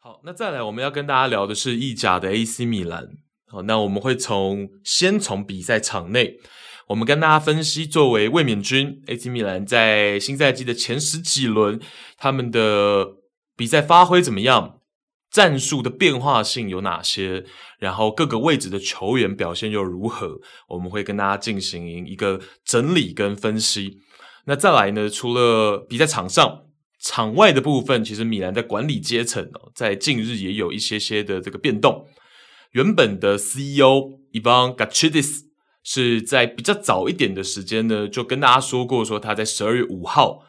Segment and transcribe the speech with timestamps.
[0.00, 3.08] 好，那再来我们要跟大家聊的是意甲的 AC 米兰。
[3.48, 6.36] 好，那我们会从先从比赛场内，
[6.88, 11.80] 我们跟大家分析作为卫冕军 AC 米兰在新赛季的前十几轮，
[12.16, 13.17] 他们的
[13.58, 14.78] 比赛发挥怎么样，
[15.30, 17.44] 战术的变化性有哪些，
[17.78, 23.98] 然后各个位置的球员表现又如何，我们会跟大家进行一个整理跟分析。
[24.46, 26.64] 那再来呢，除了比赛场上。
[27.00, 32.04] 场外的部分，其实米兰在管理阶层哦，在近日也有一些些的这个变动。
[32.72, 35.42] 原本的 CEO Ivan Gatsidis
[35.84, 40.42] 是在比较早一点的时间呢，就跟大家说过，说他在十二月五号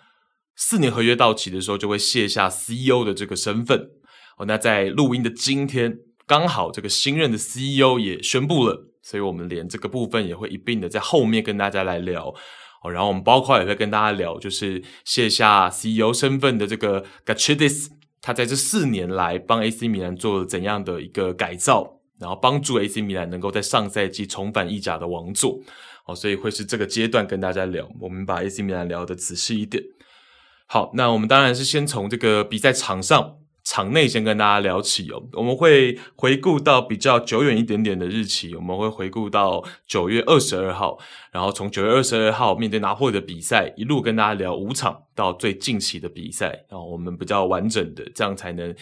[0.62, 3.91] 四年合约到期的时候，就会卸下 CEO 的这个身份。
[4.38, 12.35] 哦，那在录音的今天，刚好这个新任的 CEO 也宣布了，所以我们连这个部分也会一并的在后面跟大家来聊。
[12.84, 17.87] 哦，然后我们包括也会跟大家聊，就是卸下 CEO 身份的这个 Gatsidis，
[18.21, 25.57] 他在这四年来帮 AC 米兰做了怎样的一个改造，然后帮助 AC 米兰能够在上赛季重返意甲的王座。
[26.05, 29.82] 哦，所以会是这个阶段跟大家聊，我们把 AC 米兰聊得仔细一点。
[30.71, 33.37] 好，那我们当然是先从这个比赛场上。
[33.62, 40.97] 场内先跟大家聊起哦，我们会回顾到比较久远一点点的日期，我们会回顾到九月二十二号，
[41.31, 48.73] 然后从九月二十二号面对拿破的比赛，一路跟大家聊五场到最近期的比赛，然后我们比较完整的，这样才能，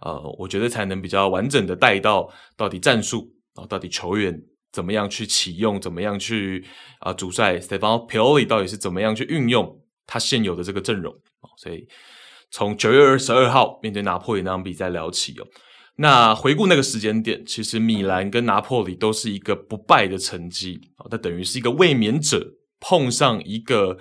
[0.00, 6.64] 呃，我觉得才能比较完整的带到到底战术，然后到底球员怎么样去启用，怎么样去
[7.00, 9.76] 啊、主帅 Stefano Pioli 到底是怎么样去运用
[10.06, 11.14] 他现有的这个阵容，
[11.56, 11.86] 所以。
[12.48, 15.44] 从九月二十二号面对拿破里那场比赛聊起哦，
[15.96, 22.46] 那回顾那个时间点，其实米兰跟拿破里都是一个不败的成绩啊，那等于是一个卫冕者
[22.78, 23.98] 碰上一个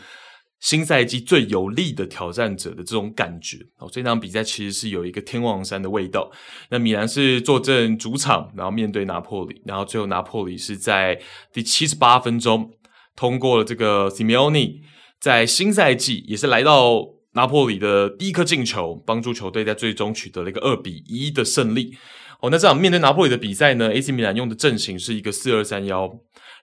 [0.60, 6.32] 新赛季最有力的挑战者的这种感觉哦，这场比赛其实是有一个天王山的味道。
[6.70, 11.20] 那米兰是坐镇主场，然后面对拿破里，然后最后拿破里是在
[11.52, 12.72] 第七十八分钟
[13.16, 14.82] 通过了这个 Simeone，
[15.26, 17.16] 在新赛季也是来到。
[17.34, 21.94] 拿破里的第一颗进球，帮助球队在最终取得了一个二比一的胜利。
[22.40, 26.10] 哦，那这场面对拿破里的比赛呢，AC 米兰用的阵型是一个四二三幺，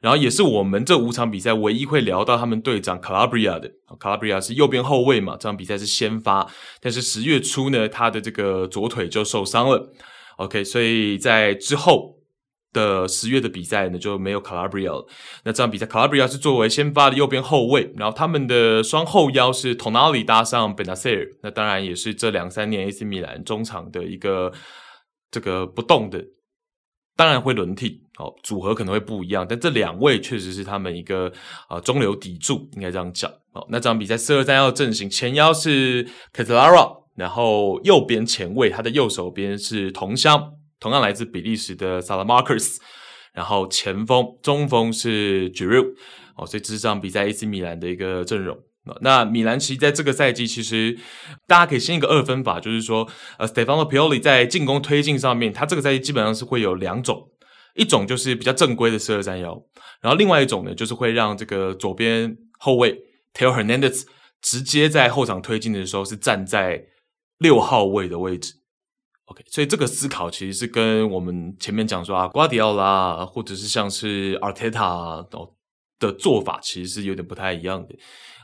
[0.00, 3.70] 然后也是我们这五场比赛唯一会聊到他们队长 Calabria 的。
[4.00, 9.92] Calabria 是右边后卫嘛，这场比赛是先发，但是十月初呢，他的这个左腿就受伤了。
[10.38, 12.21] OK，所以在之后。
[12.72, 15.06] 的十月的比赛呢，就没有 Calabria 了。
[15.44, 21.28] 那这场比赛，Calabria 是作为先发的右边后卫，然后他们的双后腰是 Tonali 搭上 Bennacer。
[21.42, 24.52] 那当然也是这两三年 AC 米兰中场的一个
[25.30, 26.24] 这个不动的，
[27.16, 31.32] 当然会轮替，好组合可能会不一样，但这两位确实是他们一个
[31.68, 33.30] 啊、中流砥柱，应该这样讲。
[33.52, 40.54] 好，那这场比赛四二三幺阵型，前腰是 c a t a l a r a 然后右边前卫他的右手边是同乡。
[40.82, 42.78] 同样来自比利时的 Salamakers，
[43.32, 45.94] 然后前锋、中锋是 Giroud
[46.36, 48.58] 哦，所以这是这场比赛 AC 米兰的一个阵容。
[49.00, 50.98] 那米兰其实在这个赛季，其实
[51.46, 57.30] 大家可以先一个二分法，就是说，呃，Stefano Pioli 在进攻推进上面，他这个赛季基本上是会有两种，
[57.76, 59.56] 一种就是比较正规的四二三幺，
[60.00, 62.98] 然后另外一种呢，就是会让这个左边后卫
[63.34, 64.02] Theo Hernandez
[64.40, 66.86] 直接在后场推进的时候是站在
[67.38, 68.54] 六号位的位置。
[69.32, 75.50] OK，所以这个思考其实是跟我们前面讲说啊，瓜迪奥拉或者是像是阿特塔哦
[75.98, 77.94] 的做法，其实是有点不太一样的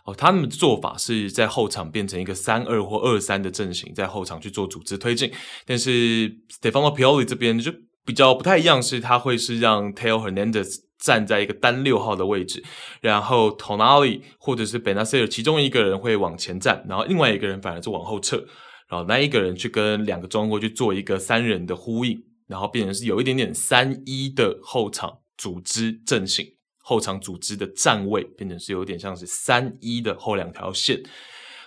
[0.06, 0.14] 哦。
[0.14, 5.30] 他们的做法是在后场变成一个三二或二三的阵型，在后场去做组织推进。
[5.66, 7.70] 但是 Stefano Pioli 这边就
[8.06, 12.64] 比较不太一样，是他会是让 Theo Hernandez 站在一个单六号的位置，
[13.02, 18.42] 然后 Tonali 或者是 Bennacer 其中一个人会往前站，然后另外一个人反而是往后撤。
[18.88, 26.46] 然后那一个人去跟两个中卫去做一个三人的呼应，然后变成是有一点点三一的后场组织阵型，
[26.78, 31.02] 后场组织的站位变成是有点像是三一的后两条线。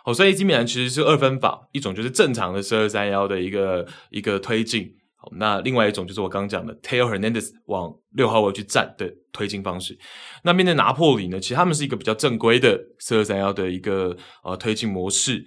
[0.03, 9.95] 好，所以 AC 米兰其实是二分法，一种就是正常的四二三幺的一个一个推进，好，那另外一种就是我刚刚讲的 Theo Hernandez 往六号位去站的推进方式。
[10.43, 15.45] 那面对拿破里呢，其实他们是一个比较正规的四二三幺的一个呃推进模式。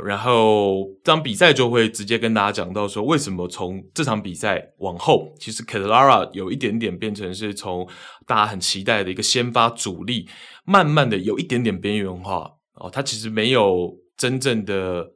[0.00, 7.88] 然后这场比赛就会直接跟大家讲到说，为什么从这场比赛往后，其实 kelara 有一点点变成是从
[8.26, 10.28] 大家很期待的一个先发主力，
[10.64, 15.12] 慢慢的有一点点边缘化哦，他其实没有真正的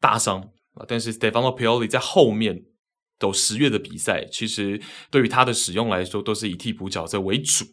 [0.00, 0.40] 大伤
[0.74, 2.62] 啊，但是 Stefano Pioli 在后面
[3.18, 4.80] 都十月的比赛，其实
[5.10, 7.64] 对于他的使用来说，都是以替补角色为主。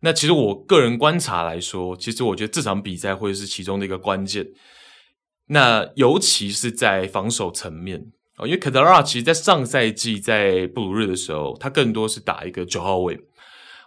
[0.00, 4.46] 那其实我个人观察来说，其实我觉得这场比赛会是其中的一个关键。
[5.48, 8.06] 那尤其是在防守层面
[8.36, 13.18] 哦，因为 Kadara 其实在上赛季在布鲁日的时候，他更多是打一个九号位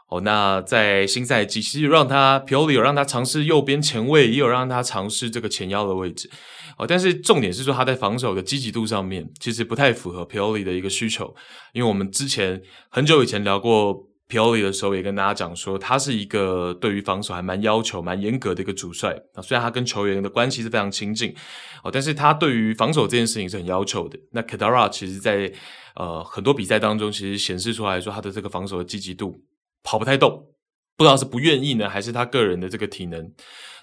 [0.10, 0.22] 哦。
[0.22, 6.30] 那在新赛季，其实让他 Pioli 有让他尝试右边前卫，也有让他尝试这个前腰的位置
[6.78, 6.86] 哦。
[6.86, 11.34] 但是重点是说他在防守的积极度上面，其实不太符合 Pioli 的一个需求，
[11.74, 14.11] 因为我们之前很久以前聊过。
[14.32, 19.42] Pioli 的时候也跟大家讲说，他是一个对于防守还蛮要求、蛮严格的一个主帅啊。
[19.42, 21.36] 虽然他跟球员的关系是非常亲近
[21.84, 24.18] 哦，但是他对于防守这件事情是很要求的。
[24.32, 25.52] 那 Cattarara 其实在
[25.96, 29.38] 呃很多比赛当中，其实显示出来说他的这个防守的积极度
[29.84, 30.48] 跑不太动，
[30.96, 33.30] 不知道是不愿意呢，还是他个人的这个体能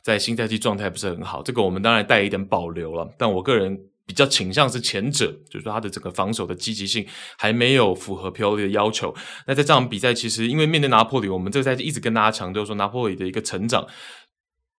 [0.03, 1.43] 在新赛季状态不是很好。
[1.43, 3.79] 这个我们当然带一点保留了，但我个人。
[4.09, 7.07] 比较倾向是前者，就是说他的整个防守的积极性
[7.37, 9.15] 还没有符合 Pioli 的要求。
[9.47, 13.87] 那在这场比赛，其实因为面对拿破里，我们这个赛季一直跟大家强调说，拿破里的一个成长，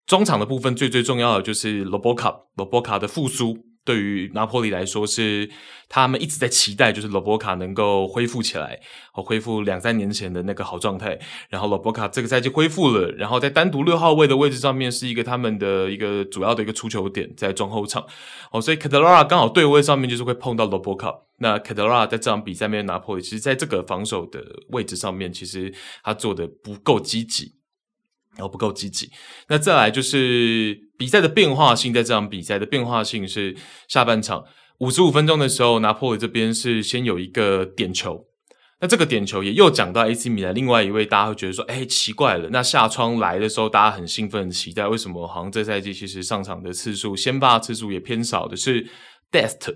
[0.08, 3.69] 中场的部分最最重要的就是罗伯卡，罗伯卡的复苏。
[3.90, 5.50] 对于拿破里来说，是
[5.88, 8.80] 他们一直在期待，就是罗伯卡能够恢复起来，
[9.12, 11.18] 和恢复两三年前的那个好状态。
[11.50, 18.06] 然后罗伯卡这个赛季恢复了，然后在单独六号位的位置上面是一个他们的一个主要的一个出球点，在中后场。
[18.52, 21.12] 哦，所以 Cattarara 刚好对位上面就是会碰到罗伯卡。
[21.40, 24.40] 那 Cattarara 在这场比赛面拿破里，其实在这个防守的
[24.70, 27.58] 位置上面，其实他做的不够积极。
[28.36, 29.12] 然后不够积极，
[29.50, 33.56] 那再来就是比赛的变化性，在这场比赛的变化性是
[33.88, 34.44] 下半场
[34.80, 38.28] 五十五分钟的时候，拿破仑这边是先有一个点球，
[38.82, 48.86] 那这个点球也又讲到 AC 米兰另外一位，大家会觉得说，哎，奇怪了，那下窗来的时候，大家很兴奋很期待，为什么好像这赛季其实上场的次数，先发次数也偏少的是
[49.32, 49.74] Dest，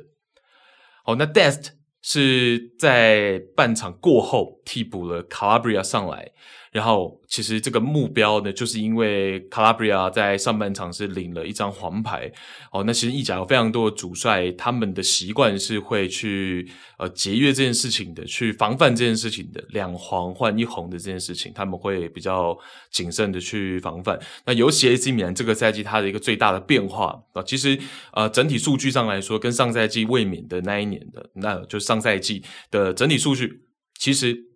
[1.05, 1.67] 哦，那 Dest
[2.01, 6.33] 是在半场过后替补了 Calabria 上来。
[6.73, 12.31] 然后，其实这个目标呢，就是因为 Calabria 在上半场是领了一张黄牌
[12.71, 12.83] 哦。
[12.83, 16.67] 那其实意甲有非常多的主帅，他们的习惯是会去
[16.97, 22.57] 呃节约这件事情的，去防范这件事情的，两黄换一红的这件事情，他们会比较
[22.89, 24.19] 谨慎的去防范。
[24.43, 27.79] 那尤其 AC 米兰这个赛季它的一个最大的变化啊，其实
[28.13, 33.61] 呃整体数据上来说，跟上赛季卫冕的那一年的，那就上赛季的整体数据，
[33.99, 34.52] 其实。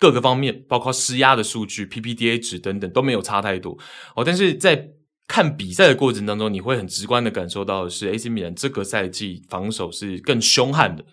[0.00, 3.78] 各个方面，包括施压的数据、PPDA 值等等都没有差太多
[4.16, 4.24] 哦。
[4.24, 4.88] 但是在
[5.28, 11.04] 看比赛的过程当中，你会很直观的感受到的是，AC 米兰这个赛季防守是更凶悍的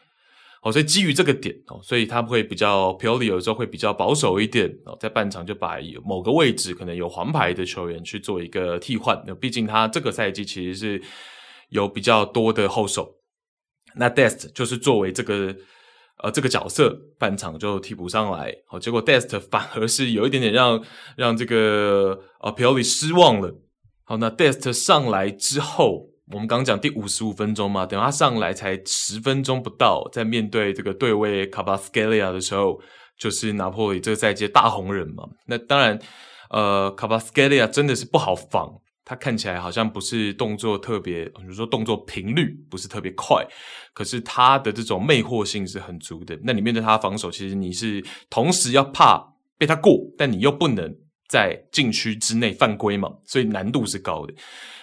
[0.64, 0.72] 哦。
[0.72, 9.22] 所以基于这个点哦，所以他会比较 Pioli 有时候会比较保守一点哦，在半场就把某个位置可能有黄牌的球员去做一个替换。
[9.28, 11.02] 那毕竟他这个赛季其实是
[11.70, 13.18] 有比较多的后手，
[13.96, 15.54] 那 Dest 就是作为这个。
[16.24, 20.84] 呃，这个角色半场就替补上来，好，结果 Dest 反而是有一点点让
[21.16, 23.54] 让这个呃 Pioli 失望了。
[24.04, 32.80] 好，那 Dest 上来之后，我们刚讲第五十五分钟嘛，等他上来才十分钟不到，在面对这个对位 Kvaratskhelia 的时候，
[33.18, 35.24] 就是拿破里这个赛季大红人嘛。
[35.46, 36.00] 那当然，
[36.50, 38.82] 呃，Kvaratskhelia 真的是不好防。
[39.10, 43.42] 他看起来好像不是动作特别，比如说动作频率不是特别快，
[43.94, 46.38] 可是他的这种魅惑性是很足的。
[46.44, 49.18] 那你面对他的防守，其实你是同时要怕
[49.58, 50.94] 被他过，但你又不能
[51.30, 54.34] 在禁区之内犯规嘛，所以难度是高的。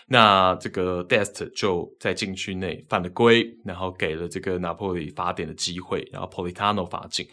[0.06, 7.28] 那这个 Dest 就在禁区内犯了规，然后给了这个拿破里罚点的机会，然后 Politano 罚进，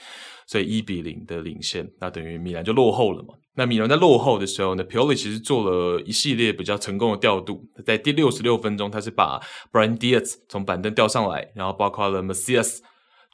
[0.46, 3.34] 所以一比零的领先，那等于米兰就落后了嘛。
[3.56, 7.68] 那米兰在落后的时候呢，Pioli 其实做了一系列比较成功的调度。
[7.86, 9.42] 在第六十六分钟，他是把
[9.74, 12.78] Brian Diaz 从板凳调上来，然后包括了 Macias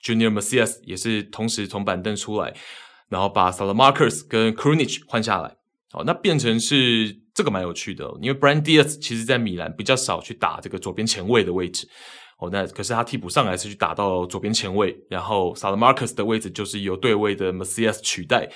[0.04, 2.52] Junior Macias 也是同时从板凳出来，
[3.10, 5.56] 然后把 Salamakers 跟 k r u n i c h 换下来。
[5.92, 11.88] 好，那变成是这个蛮有趣的，因为 Brian Diaz 其实在米兰比较少去打这个左边前卫的位置。
[12.40, 18.50] 哦，那可是他替补上来是去打到左边前卫，然后 Salamakers 的位置就是由对位的 Macias 取代。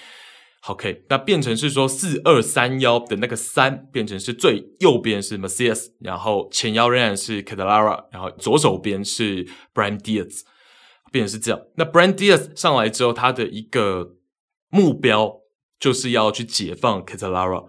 [0.67, 10.45] OK，那变成是说四二三幺的那个三变成是最右边是 Macias，然后前腰仍然是 Catalara，然后左手边是 b r a n d i a z
[11.11, 11.59] 变成是这样。
[11.77, 14.17] 那 b r a n d i a z 上来之后，他的一个
[14.69, 15.33] 目标
[15.79, 17.67] 就是要去解放 Cattarara。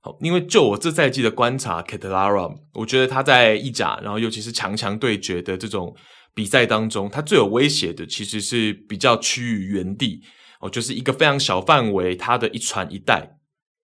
[0.00, 5.94] 好，因为就我这赛季的观察，Cattarara，我觉得他在意甲，然后尤其是强强对决的这种
[6.34, 10.22] 比赛当中，他最有威胁的其实是比较趋于原地。
[10.60, 13.38] 哦，就是一个非常小范围，他的一传一带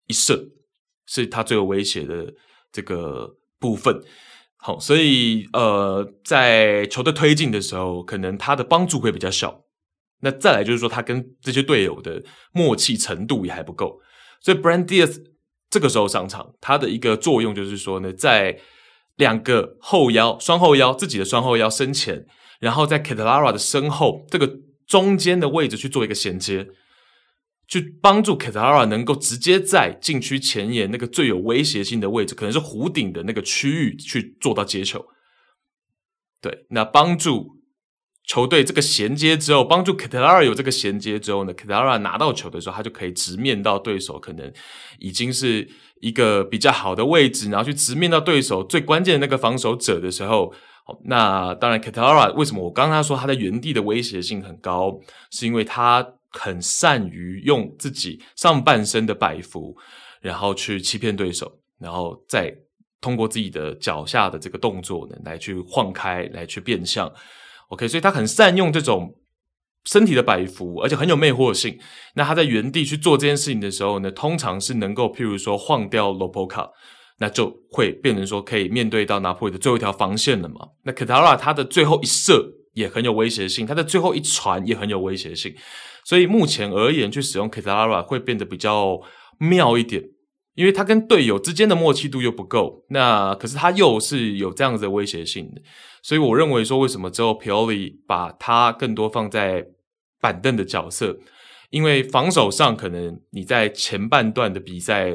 [0.06, 0.50] 一射，
[1.06, 2.34] 是他最有威胁的
[2.70, 4.02] 这个部分。
[4.56, 9.64] 好，所以呃，在球队推进的时候，可能他的帮助会比较小。
[10.20, 12.22] 那再来就是说，他跟这些队友的
[12.52, 14.00] 默契程度也还不够。
[14.42, 15.18] 所以 Brand Diaz
[15.70, 18.60] 这个时候上场，他的一个作用就是说呢，在
[19.16, 22.26] 两个后腰、双后腰自己的双后腰身前，
[22.58, 24.58] 然后在 Catalara 的身后这个
[24.90, 26.66] 中间的位置去做一个衔接。
[27.72, 35.06] 去帮助 Catalara 能够直接在禁区前沿那个最有威胁性的位置，可能是弧顶的那个区域去做到接球。
[36.40, 37.60] 对，那帮助
[38.26, 44.52] 球队这个衔接之后，帮助 Catalara 有这个衔接之后呢，Catalara 拿到球的时候，他就可以直面到对手，可能
[44.98, 45.68] 已经是
[46.00, 50.52] 一个比较好的位置，然后去直面到对手最关键的那个防守者的时候。
[50.84, 56.06] 好那当然 Catalara 为什么我刚刚说他在原地的威胁性很高，是因为他。
[56.32, 59.76] 很善于用自己上半身的摆幅，
[60.20, 62.54] 然后去欺骗对手，然后再
[63.00, 67.12] 通过自己的脚下的这个动作呢，来去晃开，来去变向。
[67.70, 69.12] OK，所以他很善用这种
[69.86, 71.76] 身体的摆幅，而且很有魅惑性。
[72.14, 76.70] 那他在原地去做这件事情的时候呢，通常是能够，譬如说晃掉 Lobotka，
[77.20, 80.68] 那就会变成说可以面对到拿破里的最后一条防线了嘛。
[80.84, 85.54] 那 Catalara 他的最后一射也很有威胁性，他的最后一传也很有威胁性。
[86.04, 88.98] 所以目前而言，去使用 Catalara 会变得比较
[89.38, 90.02] 妙一点，
[90.54, 95.60] 因为他跟队友之间的默契度又不够，那可是他又是有这样子的威胁性的，
[96.02, 99.66] 所以我认为说，为什么之后 Pioli 把他更多放在
[100.20, 101.18] 板凳的角色，
[101.68, 105.12] 因为防守上可能你在前半段的比赛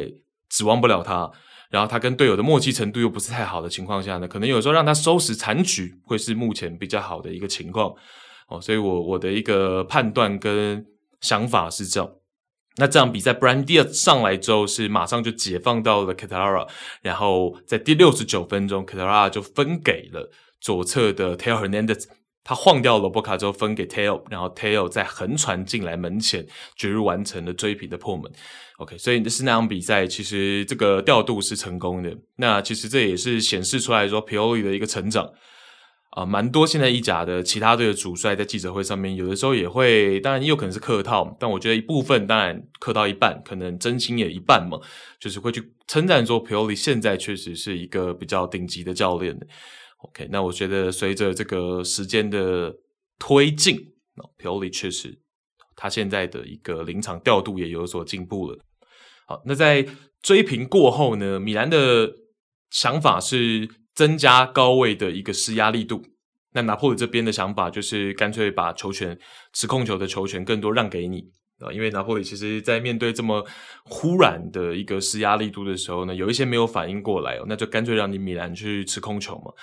[0.50, 1.32] 指望不了他，
[1.70, 7.94] 然后他跟队友的默契程度又不是太好的情况下呢，可能有时候让他收拾残局会是目前比较好的一个情况。
[8.48, 10.86] 哦，所以我我的一个判断跟
[11.20, 12.10] 想法是这样。
[12.78, 16.68] 那这场比赛，Brandi 上来之后是马上就解放到了 Catalara，
[17.02, 20.30] 然后在第六十九分钟，Catalara 就分给了
[20.60, 22.04] 左侧的 Theo Hernandez，
[22.46, 26.46] 他晃掉了罗伯卡之后分给 Teo，然后 Teo 再横传进来门前，
[26.78, 28.32] 绝入完成了追平的破门。
[28.78, 32.16] OK，所以这是那场比赛，其实这个调度是成功的。
[32.38, 35.30] 那其实这也是显示出来说 Pioli 的一个成长。
[36.12, 44.80] 啊，蛮多现在意甲的其他队的主帅在记者会上面，有的时候也会，当然也有可能是客套，但我觉得一部分当然客套一半，可能真心也一半嘛，
[45.20, 49.38] 就是会去称赞说皮奥利现在确实是一个比较顶级的教练。
[50.10, 52.76] OK，那我觉得随着这个时间的
[53.20, 53.78] 推进，
[54.16, 55.18] 那皮奥利确实
[55.76, 58.58] 他现在的一个临场调度也有所进步了。
[59.28, 59.86] 好，那在
[60.22, 62.12] 追平过后呢，米兰的
[62.70, 63.70] 想法是。
[63.96, 66.04] 增加高位的一个施压力度。
[66.52, 69.18] 那拿破仑这边的想法就是干脆把球权、
[69.54, 71.24] 持控球的球权更多让给你
[71.60, 73.42] 啊，因为拿破仑其实在面对这么
[73.86, 79.54] 忽然的一个施压力度的时候呢，有一些没有反应过来哦，那就干脆让你米兰去持控球嘛。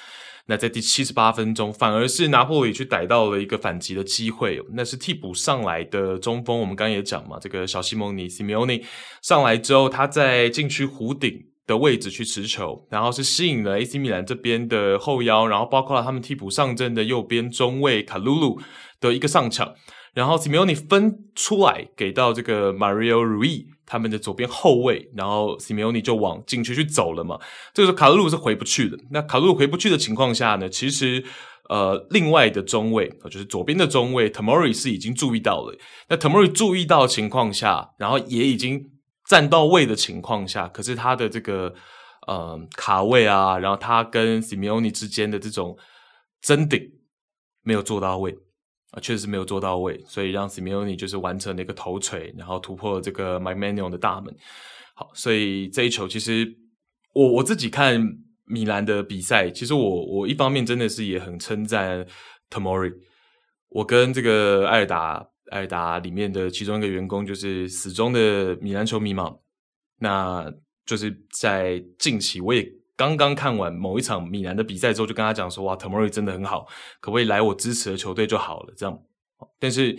[0.46, 8.82] 那在第七十八分钟，反而是拿破里去逮到了一个反击的机会，那是替补上来的中锋，我们刚刚也讲嘛，这个小西蒙尼 （Simone）
[9.22, 11.46] 上来之后，他在禁区弧顶。
[11.64, 18.60] 的位置去持球，然后是吸引了 AC 米兰这边的后腰，然后包括了他们替补上阵的右边中卫卡鲁鲁
[19.00, 19.72] 的一个上抢，
[20.14, 27.38] 然后 Simeone 分出来给到这个 Mario Rui 他们的左边后卫，然后 Simeone 就往禁区去走了嘛。
[27.72, 28.98] 这个时候卡鲁鲁是回不去的。
[29.10, 31.24] 那卡鲁鲁回不去的情况下呢，其实
[31.68, 35.76] 呃另外的中卫就是左边的中卫 Tomori 是已经注意到了。
[36.08, 38.88] 那 Tomori 注意到的情况下，然后也已经。
[39.28, 41.72] 站到位的情况下，可是他的这个
[42.26, 45.78] 呃卡位啊，然后他跟 Simeone 之间的这种
[46.42, 46.78] 争顶
[47.62, 48.36] 没有做到位
[48.92, 54.32] 啊，确实没有做到位，所以让 Simeone 就是完成了一个头锤，然后突破了这个 Mike Maignan 的大门。
[54.94, 56.56] 好，所以这一球其实
[57.12, 58.00] 我我自己看
[58.44, 62.06] 米兰的比赛，其实我我一方面真的是也很称赞
[62.48, 62.94] Tomori，
[63.68, 65.28] 我跟这个艾尔达。
[65.50, 69.36] 艾尔达里面的其中一个员工就是死忠的米兰球迷嘛，
[69.98, 70.50] 那
[70.86, 72.66] 就是在近期我也
[73.08, 76.66] 刚刚看完某一场米兰的比赛之后，就跟他讲说：“哇，Tomori 真的很好，
[77.00, 78.98] 可不可以来我支持的球队就好了？”这样，
[79.58, 79.98] 但是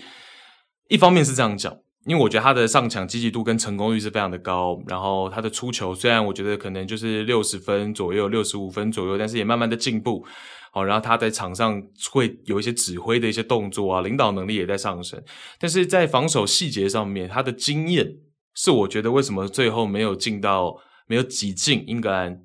[0.89, 10.25] 一方面是这样讲，因为我觉得他的上抢积极度跟成功率是非常的高，然后他的出球虽然我觉得可能就是六十分左右、六十五分左右，但是也慢慢的进步。
[10.71, 11.79] 好，然后他在场上
[12.11, 15.23] 会有一些指挥的一些动作啊，领导能力也在上升。
[15.59, 18.17] 但是在防守细节上面，他的经验
[18.55, 22.41] 是我觉得为什么最后没有进到、没有挤进英格兰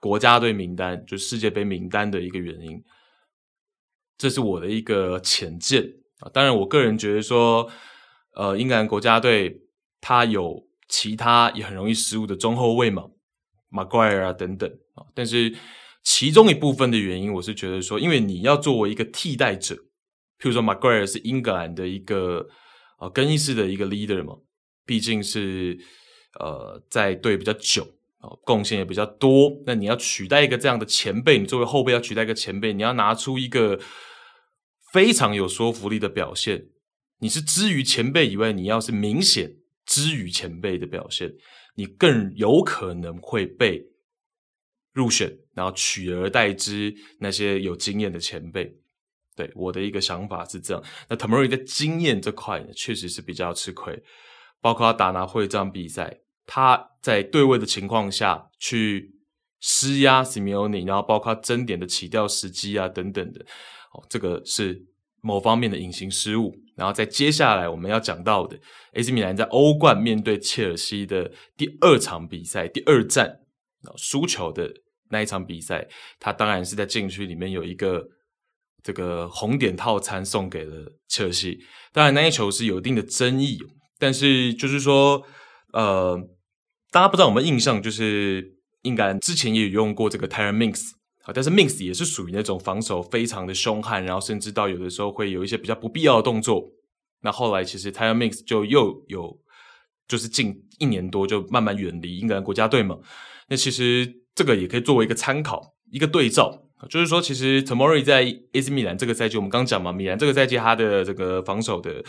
[0.00, 2.82] 国家队名单，就世界杯名单的一个原因。
[4.16, 5.82] 这是我的一个浅见
[6.20, 6.30] 啊。
[6.32, 7.70] 当然，我个人觉得说，
[8.34, 9.60] 呃，英格兰国家队
[10.00, 13.04] 他有其他也很容易失误的中后卫嘛，
[13.68, 15.54] 马奎尔啊等等啊，但是。
[16.04, 19.74] 其中一部分的原因，我是觉得说，因为你要作为一个替代者，
[20.38, 22.48] 譬如说 Maguire 是英格兰的一个
[22.98, 24.34] 呃更衣室的一个 leader 嘛，
[24.86, 25.76] 毕竟是
[26.40, 27.86] 呃在队比较久
[28.20, 29.52] 哦，贡献也比较多。
[29.66, 33.78] 那你要取代一个这样的前辈，你作为后辈要取代一个前辈，你要拿出一个
[34.92, 36.68] 非常有说服力的表现。
[37.20, 39.56] 你是之于前辈以外，你要是明显
[39.86, 41.32] 之于前辈的表现，
[41.74, 43.84] 你更有可能会被
[44.92, 48.72] 入选，然后取而代之那些有经验的前辈。
[49.36, 50.82] 对，我的一个想法是这样。
[51.08, 54.02] 那 Tomori 的经验这块，确实是比较吃亏。
[54.60, 56.18] 包括他打拿会这场比赛，
[56.50, 59.12] 他在对位的情况下去
[59.60, 63.44] 施压 Simeone，然后包括争点的起吊时机啊等等的，
[63.92, 64.82] 哦，这个是
[65.20, 66.56] 某方面的隐形失误。
[66.74, 68.58] 然后在接下来我们要讲到的
[68.94, 73.40] ，AC 米兰在欧冠面对切尔西的第二场比赛，第二战，
[73.96, 74.72] 输球的
[75.10, 75.86] 那一场比赛，
[76.18, 78.08] 他当然是在禁区里面有一个
[78.82, 81.58] 这个红点套餐送给了切尔西。
[81.92, 83.58] 当然那一球是有一定的争议，
[83.98, 85.22] 但是就是说，
[85.72, 86.16] 呃，
[86.90, 90.90] 大家不知道有没有印象，就是英格兰之前也有用过这个 Tyrone Mings。
[91.34, 96.64] 但是 Mings 也是属于那种防守非常的凶悍，然后甚至到有的时候会有一些比较不必要的动作。
[97.20, 99.38] 那后来其实 Tyrone Mings 就又有，
[100.06, 102.96] 就是近一年多就慢慢远离英格兰国家队嘛。
[103.48, 112.02] 那其实这个也可以作为一个参考，一个对照，就是说其实 Tomori 在 AC 米兰这个赛季，我们刚讲嘛，米兰这个赛季他的这个防守的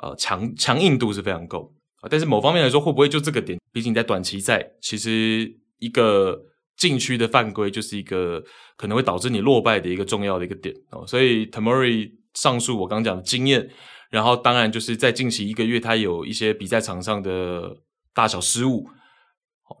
[0.00, 2.08] 呃强强硬度是非常够啊。
[2.10, 3.58] 但是某方面来说，会不会就这个点？
[3.72, 6.46] 毕竟在短期赛，其实一个。
[6.76, 8.42] 禁区的犯规就是一个
[8.74, 13.68] 可能会导致你落败的一个重要的一个点哦，所以 Tomori 上述我刚讲的经验，
[14.08, 17.76] 然后当然就是在近期一个月他有一些比赛场上的
[18.14, 18.88] 大小失误，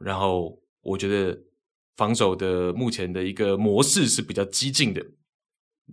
[0.02, 1.38] 然后我觉得
[1.96, 5.00] 防守的目前的一个模式是比较激进的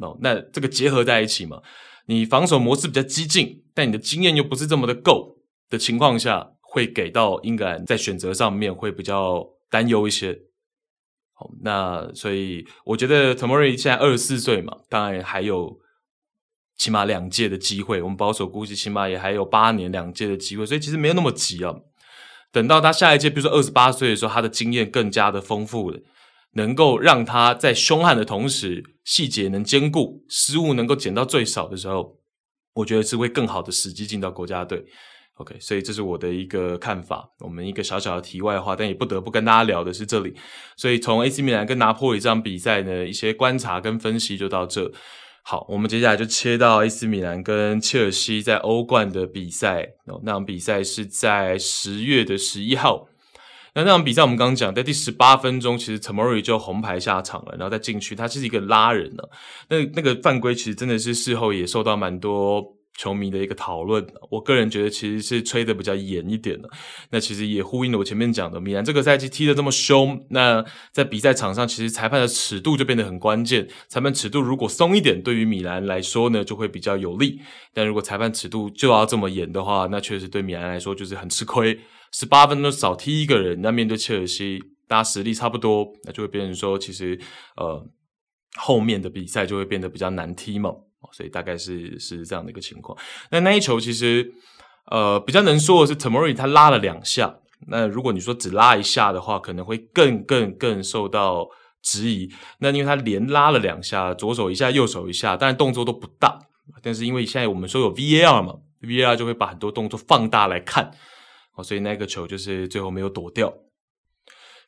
[0.02, 1.62] 哦，那这个结合在一起嘛，
[2.08, 5.37] 你防守模式比较激进，但你的经验又不是这么的够
[5.70, 10.40] 的情况下，会给到英格兰在选择上面会比较担忧一些。
[11.34, 15.80] 好，那所以我觉得 Tomori 现在二十四岁嘛，当然还有
[16.78, 18.02] 起码两届的机会。
[18.02, 21.76] 我们保守估计，起码也还有八年两届的机会，所以其实没有那么急啊。
[22.52, 26.00] 等到他下一届，比如说二十八岁的时候，他的经验更加的丰富了，
[26.54, 32.18] 能够让他在凶悍的同时，细节能兼顾，失误能够减到最少的时候，
[32.74, 34.84] 我觉得是会更好的时机进到国家队。
[35.38, 37.30] OK，所以这是我的一个看法。
[37.40, 40.36] 我们一个小小的题外话，但也不得不跟大家聊的是这里。
[40.76, 44.92] 所以从 AC 米兰跟拿破里这场比赛呢，一些观察跟分析就到这。
[45.44, 49.84] 好，我们接下来就切到 AC 米兰跟切尔西在欧冠的比赛。
[50.06, 53.08] 哦，那场比赛是在十月的十一号。
[53.76, 59.24] 那那场比赛我们刚刚讲，在第十八分钟，其实 Tomori 就红牌下场了，然后再进去，他是一个拉人呢。
[59.70, 62.74] 那那个犯规其实真的是事后也受到蛮多。
[62.98, 66.68] 球迷的一个讨论，我个人觉得其实是吹的比较严一点的。
[67.12, 73.68] 那其实也呼应了我前面讲的，米兰这个赛季踢得这么凶，那在比赛场上，其实裁判的尺度就变得很关键。
[73.88, 77.40] 裁判尺度如果松一点，对于米兰来说呢，就会比较有利。
[77.72, 81.80] 但如果裁判尺度就要这么严的话，那确实对米兰来说就是很吃亏。
[82.12, 87.20] 十八分钟少踢一个人，那面对切尔西，大家实力差不多，那就会变成说，其实
[87.58, 87.86] 呃
[88.56, 90.74] 后面的比赛就会变得比较难踢嘛。
[91.12, 92.98] 所以大概是是这样的一个情况。
[93.32, 94.32] 那那一球其实，
[94.92, 97.40] 呃，比较能说的是 Tomori 他拉了两下。
[97.68, 101.48] 那如果你说只拉一下的话，可能会更更更受到
[101.82, 102.32] 质疑。
[102.60, 106.40] 那因为他连拉了两下，左手一下，右手一下，当然动作都不大。
[106.84, 110.92] 但是因为现在我们说有 VAR 嘛，VAR 就会把很多动作放大来看。
[111.56, 113.52] 哦，所以那个球就是最后没有躲掉。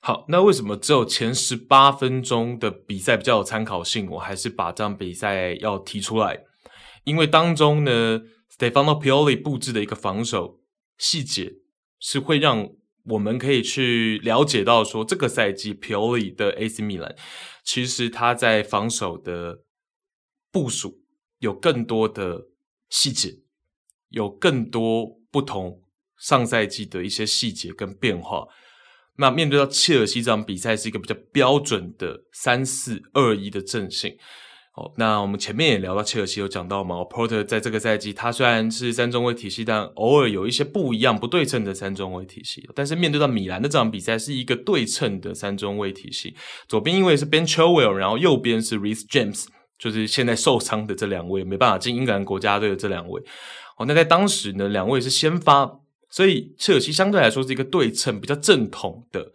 [0.01, 4.09] 好，那为什么只有前十八分钟的比赛比较有参考性？
[4.11, 6.43] 我还是把这场比赛要提出来，
[7.03, 8.21] 因为当中呢
[8.57, 10.61] ，Stefano Pioli 布置的一个防守
[10.97, 11.51] 细节，
[11.99, 12.69] 是会让
[13.09, 17.13] 我们可以去了解到说，这个赛季 Pioli 的 AC 米兰，
[17.65, 19.63] 其实他在防守的
[20.49, 21.01] 部署
[21.39, 22.47] 有更多的
[22.89, 23.39] 细节，
[24.07, 25.83] 有更多不同
[26.17, 28.47] 上赛季的一些细节跟变化。
[29.19, 34.15] 那面对到切尔西这场比赛是一个比较标准的三四二一的阵型。
[34.75, 42.63] 哦，那我们前面也聊到切尔西有讲到嘛，Porter 在这个赛季他虽然是三中卫体系，但偶尔有一些不一样、不对称的三中卫体系。
[42.73, 46.33] 但是面对到米兰的这场比赛是一个对称的三中卫体系，
[46.69, 53.21] 左边因为是 Ben Chilwell，然后右边是 Reece James，就是现在受伤的这两位没办法进英格兰国家队的这两位。
[53.77, 55.69] 哦，那在当时呢，两位是先发。
[56.09, 59.31] 所以切尔西相对来说是一个对称、比较正统的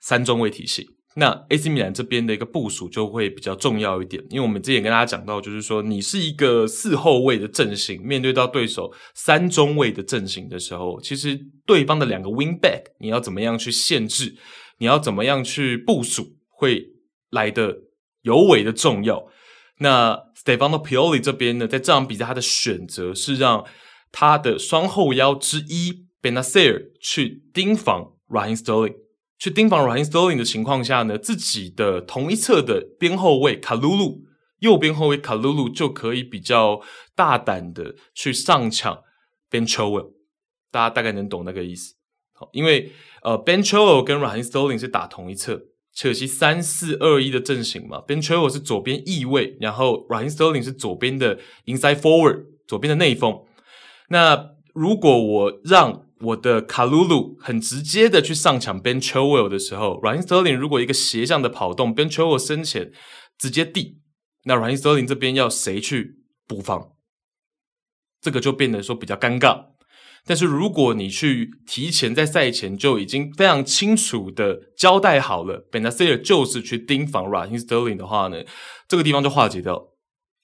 [0.00, 0.88] 三中卫体系。
[1.16, 14.36] 那 AC 米兰这边的一个部署就会比较重要一点，因为我们之前跟大家讲到，就是说你是一个四后卫的阵型，面对到对手三中卫的阵型的时候，其实对方的两个 wing back，你要怎么样去限制，
[14.78, 16.86] 你要怎么样去部署，会
[17.30, 17.76] 来得
[18.22, 19.26] 尤为的重要。
[19.78, 23.64] 那 Stefano Pioli 这边呢，在这场比赛他的选择是让
[24.12, 28.96] 他的双后腰之一 Bennacer 去盯防 Ryan Sterling。
[29.38, 34.24] 去盯防 Ryan Sterling 的情况下呢，自己的同一侧的边后卫卡鲁鲁，
[34.58, 36.82] 右边后卫卡鲁鲁就可以比较
[37.16, 39.02] 大胆的去上抢
[39.48, 40.12] Ben Chilwell，
[40.70, 41.94] 大家大概能懂那个意思。
[42.34, 42.92] 好，因为
[43.22, 45.62] 呃 Ben Chilwell 跟 Ryan Sterling 是打同一侧，
[45.94, 53.42] 切尔西三四二一的阵型嘛，Ben Chilwell 是左边翼卫，然后 Ryan Sterling 是左边的 inside forward，左边的内锋。
[54.12, 62.92] 那如果我让我的卡鲁鲁很直接的去上抢 Ben Chilwell 的时候，Raheem Sterling 如果一个斜向的跑动，Ben Chilwell 身前
[63.38, 64.00] 直接递，
[64.44, 66.92] 那 Raheem Sterling 这边要谁去补防？
[68.20, 69.66] 这个就变得说比较尴尬。
[70.26, 78.42] 但是如果你去提前在赛前就已经非常清楚的交代好了，Bennacer 就是去盯防 Raheem Sterling 的话呢，
[78.86, 79.89] 这个地方就化解掉。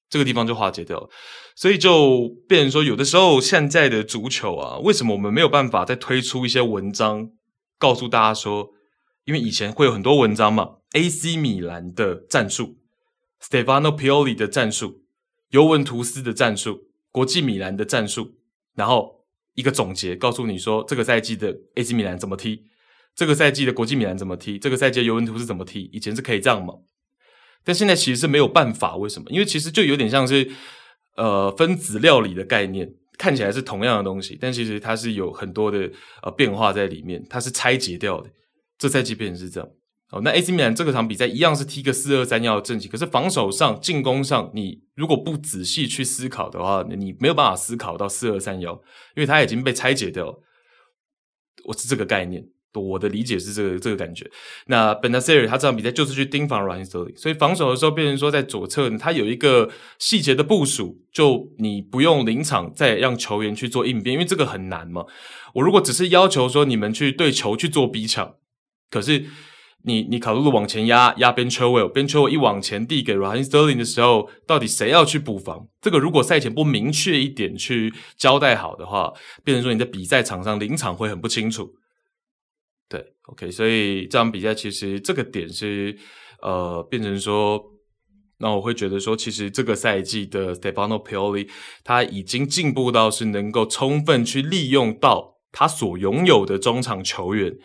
[0.09, 1.09] 这个地方就化解掉了，
[1.57, 7.31] 所以就变成说，有的时候现在的足球啊，为什么我们没有办法再推出一些文章，
[7.79, 8.71] 告诉大家说，
[9.25, 12.77] 因为以前会有很多文章嘛，AC 米兰的战术
[13.42, 15.03] ，Stefano Pioli 的战术，
[15.51, 18.37] 尤文图斯的战术，国际米兰的战术，
[18.77, 22.62] 然后一个总结，告诉你说这个赛季的 AC 米兰怎么踢，
[23.16, 26.75] 这个赛季的国际米兰怎么踢，这个赛季的尤文图斯怎么踢，以前是可以这样嘛。
[27.66, 29.29] 但现在其实是没有办法，为什么？
[29.29, 30.48] 因为其实就有点像是，
[31.16, 35.90] 呃，分子料理的概念，看起来是同样的东西，但其实它是有很多的
[36.22, 38.31] 呃变化在里面，它是拆解掉的。
[38.79, 39.68] 这赛季变成是这样。
[40.11, 48.72] 哦，那 AC 米兰这个场比赛一样是踢个四二三幺的阵型，可是防守上、进攻上，你如果不仔细去思考的话，你没有办法思考到四二三幺，
[49.16, 50.42] 因为它已经被拆解掉了。
[51.64, 52.46] 我是这个概念。
[52.81, 54.31] 我的理解是这个这个感觉。
[54.67, 65.05] 那 Bennacer 他这场比赛就是去盯防 Raheem Sterling，所以防守的时候变成说在左侧，他有一个细节的部署，就你不用临场再让球员去做应变，因为这个很难嘛。
[65.55, 68.35] 我如果只是要求说你们去对球去做逼抢，
[68.91, 69.25] 可是
[69.85, 75.69] 你你卡鲁鲁往前压压 Ben Chilwell，Ben Chilwell 一往前递给 Raheem Sterling 的时候，到底谁要去补防？
[75.81, 79.12] 这个如果赛前不明确一点去交代好的话，
[79.45, 81.71] 变成说你在比赛场上临场会很不清楚。
[83.27, 85.97] ，OK，所以这场比赛其实这个点是，
[86.43, 87.62] 呃，变成说，
[88.39, 91.49] 那我会觉得说，其实这个赛季的 Stefano Pioli
[91.85, 97.57] 他已经进步到是能够充分去利用到他所拥有的中场球员，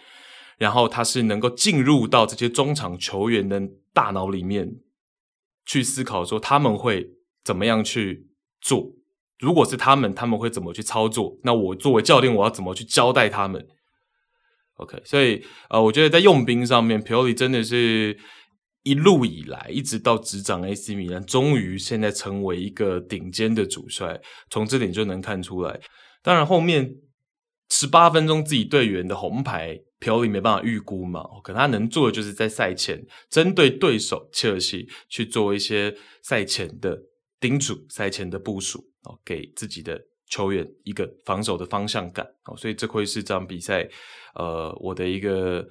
[0.57, 3.61] 然后他是能够进入到这些中场球员的
[3.93, 4.77] 大脑里面
[5.65, 7.09] 去思考，说他们会
[7.43, 8.27] 怎么样去
[8.61, 8.93] 做，
[9.39, 13.67] 如果是他们，他们会怎么去操作，那我作为教练，我要怎么去交代他们？
[14.81, 18.17] ？OK，所以呃，我觉得在用兵上面，Pioli 真的是
[18.83, 25.79] 一路以来，一直到执掌 AC 米兰，终于现在成为一个顶尖的主帅，从这点就能看出来。
[26.23, 26.95] 当然，后面
[27.69, 36.97] 十八分钟自己队员的红牌，Pioli 没办法预估嘛，可他能做的就是在赛前针对对手切尔西去做一些赛前的
[37.39, 40.01] 叮嘱、赛前的部署，哦，给自己的。
[40.31, 43.85] 球员一个防守的方向感哦，所以这会是这场比赛，
[44.35, 45.65] 呃，我的一个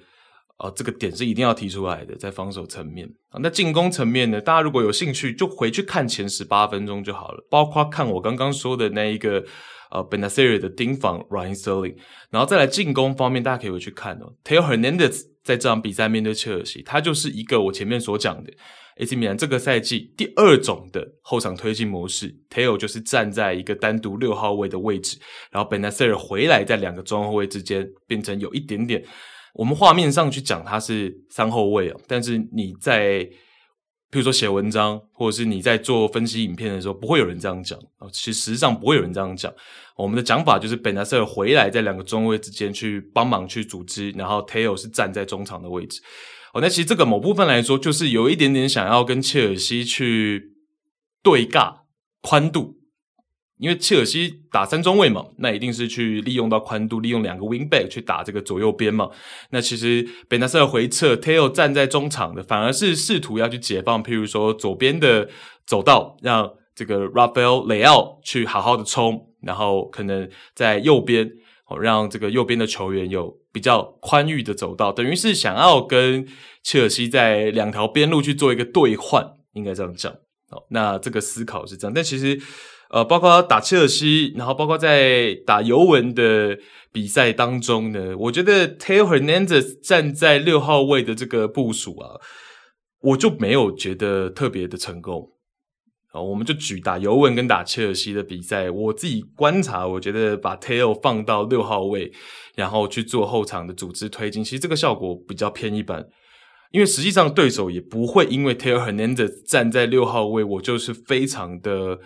[0.57, 3.09] 呃这个点是一定要提出来的，在防守层面。
[3.39, 9.43] 那进攻层面呢，大家如果有兴趣，就回去看前十八分钟就好了，包括看我刚刚说的那一个
[9.89, 11.95] 呃 Benazir 的盯防 Ryan Sterling，
[12.29, 14.33] 然后再来进攻方面，大家可以回去看哦。
[14.43, 18.51] Theo Hernandez 在这场比赛面对切尔西，他就是一个我前面所讲的。
[18.97, 25.17] AC 米兰这个赛季第二种的后场推进模式，Theo 就是站在一个单独六号位的位置，
[25.49, 29.03] 然后 Bennacer 回来在两个中后卫之间，变成有一点点，
[29.53, 33.27] 我们画面上去讲他是三后卫哦，但是你在
[34.11, 37.79] 譬如说写文章或者是你在做分析影片的时候，不会有人这样讲。
[37.97, 39.51] 啊，其实实上不会有人这样讲，
[39.95, 46.01] 我们的讲法就是本纳塞尔回来在两个中位之间去帮忙去组织，然后 Theo 是站在中场的位置。
[46.53, 50.51] 哦，那其实这个某部分来说，就是有一点点想要跟切尔西去
[51.23, 51.73] 对尬
[52.21, 52.80] 宽度，
[53.61, 59.09] 因为切尔西打三中卫嘛，那一定是去利用到宽度，利用两个 wing back 去打这个左右边嘛。
[59.51, 65.29] 那其实贝纳塞尔回撤，Theo 站在中场的，反而是试图要去解放，譬如说左边的
[65.65, 71.31] 走道，让这个 Rafael Leao 去好好的冲，然后可能在右边。
[71.67, 76.27] 哦，让这个右边的球员有比较宽裕的走道，等于是想要跟
[76.63, 80.11] 切尔西在两条边路去做一个兑换，应该这样讲。
[80.49, 82.37] 哦，那这个思考是这样，但其实，
[82.91, 86.57] 呃，包括打切尔西，然后包括在打尤文的
[86.91, 92.19] 比赛当中呢，我觉得 Theo Hernandez 站在六号位的这个部署啊，
[93.01, 95.31] 我就没有觉得特别的成功。
[96.11, 102.11] 啊，我们就举打尤文跟打切尔西的比赛，我自己观察，我觉得把 Theo 放到六号位，
[102.55, 106.05] 然后去做后场的组织推进，其实这个效果比较偏一般。
[106.71, 111.97] 因为实际上对手也不会因为 Theo Hernandez 站在六号位，我就是非常的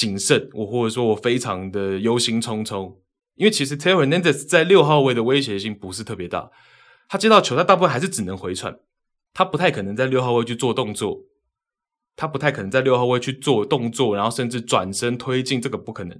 [0.00, 2.96] 谨慎，我或者说我非常的忧心忡忡。
[3.34, 6.50] 因为其实 Theo Hernandez 在六号位的威胁性不是特别大，
[7.08, 8.74] 他接到球，他大部分还是只能回传，
[9.34, 11.18] 他不太可能在六号位去做动作。
[12.16, 16.18] 他不太可能在六号位去做动作，然后甚至转身推进，这个不可能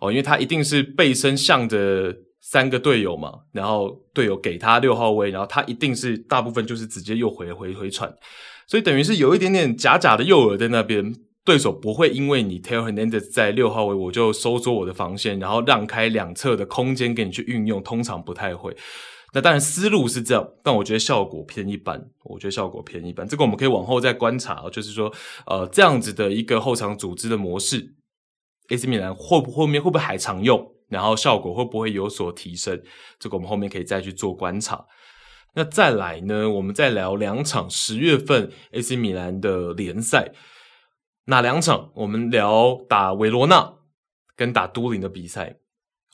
[0.00, 8.12] 哦，因为他一定是背身向着三个队友嘛，然后队友给他六号位，然后他一定是大部分就是直接又回回回传，
[8.66, 11.14] 所以等于是有一点点假假的诱饵在那边，
[11.48, 18.76] 对手不会因为你 tail Hernandez 在六号位，我就收缩我的防线，然后让开两侧的空间给你去运用，通常不太会。
[19.32, 21.98] 那当然思路是这样，但我觉得效果偏一般。
[22.24, 24.68] 我觉得效果偏一般，这个我们可以往后再观察。
[24.70, 25.10] 就是说，
[25.46, 27.94] 呃，这样子的一个后场组织的模式
[28.68, 30.70] ，AC 米兰会不后面会不会还常用？
[30.90, 32.78] 然后效果会不会有所提升？
[33.18, 34.84] 这个我们后面可以再去做观察。
[35.54, 40.30] 那再来呢，我们再聊两场十月份 AC 米兰的联赛，
[41.28, 41.90] 哪两场？
[41.94, 43.74] 我们聊打维罗纳
[44.34, 45.56] 跟打都灵的比赛。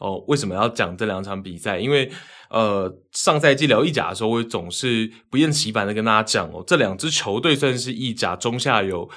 [0.00, 1.78] 哦，为什么要讲这两场比赛？
[1.78, 2.10] 因为
[2.50, 9.08] 呃，上赛季聊意甲的时候，我总是不厌其烦的跟大家讲哦，这两支球队算是意甲中下游。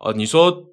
[0.00, 0.64] 呃，你说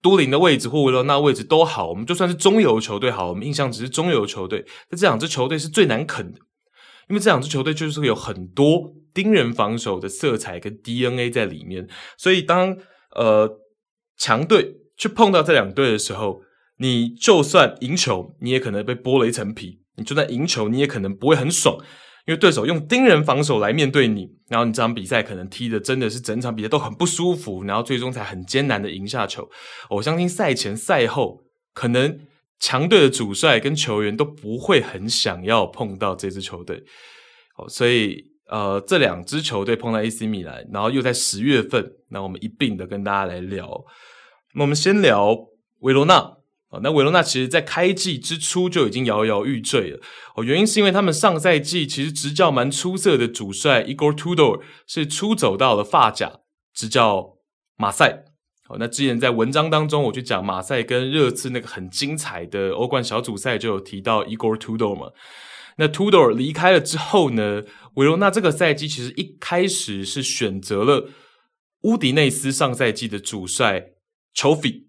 [0.00, 4.64] 都灵的位置或维罗纳位置都好，我们就算是中游球队好，我们印象只是中游球队。
[4.90, 6.38] 那这两支球队是最难啃的，
[7.08, 12.76] 因为这两支球队就是有很多盯人防守的色彩跟 DNA 在里面，所以当
[13.16, 13.50] 呃
[14.16, 16.42] 强队去碰到这两队的时候。
[16.78, 21.76] 你就算赢球，你也可能被剥了一层皮；你就算赢球，你也可能不会很爽，
[22.26, 29.48] 因为对手用盯人防守来面对你，然后你这场比赛可能踢的真的是整场比赛都很不舒服，然后最终才很艰难的赢下球。
[29.90, 32.18] 我相信赛前赛后，可能
[32.58, 36.82] 强队的主帅跟球员都不会很想要碰到这支球队。
[37.58, 43.82] 哦，所以呃，这两支球队碰到 AC 米兰，然后又在十月份，那我们一并的跟大家来聊。
[44.52, 45.34] 那我们先聊
[45.80, 46.18] 维罗纳。
[46.68, 50.00] 哦，那维罗纳其实在开季之初就已经摇摇欲坠了。
[50.36, 56.40] 哦，原因是因为他们上赛季其实执教蛮出色的主帅 Igor Tudor 是出走到了法甲
[56.74, 57.38] 执教
[57.78, 58.24] 马赛。
[58.68, 65.10] 哦，那之前在文章当中我就讲马赛跟热刺那个很精彩的欧冠小组赛就有提到 Igor Tudor 嘛。
[65.76, 67.62] 那 Tudor 离开了之后呢，
[67.94, 71.08] 维罗纳这个赛季其实一开始是选择了
[71.82, 73.92] 乌迪内斯上赛季的主帅
[74.34, 74.84] Chofi。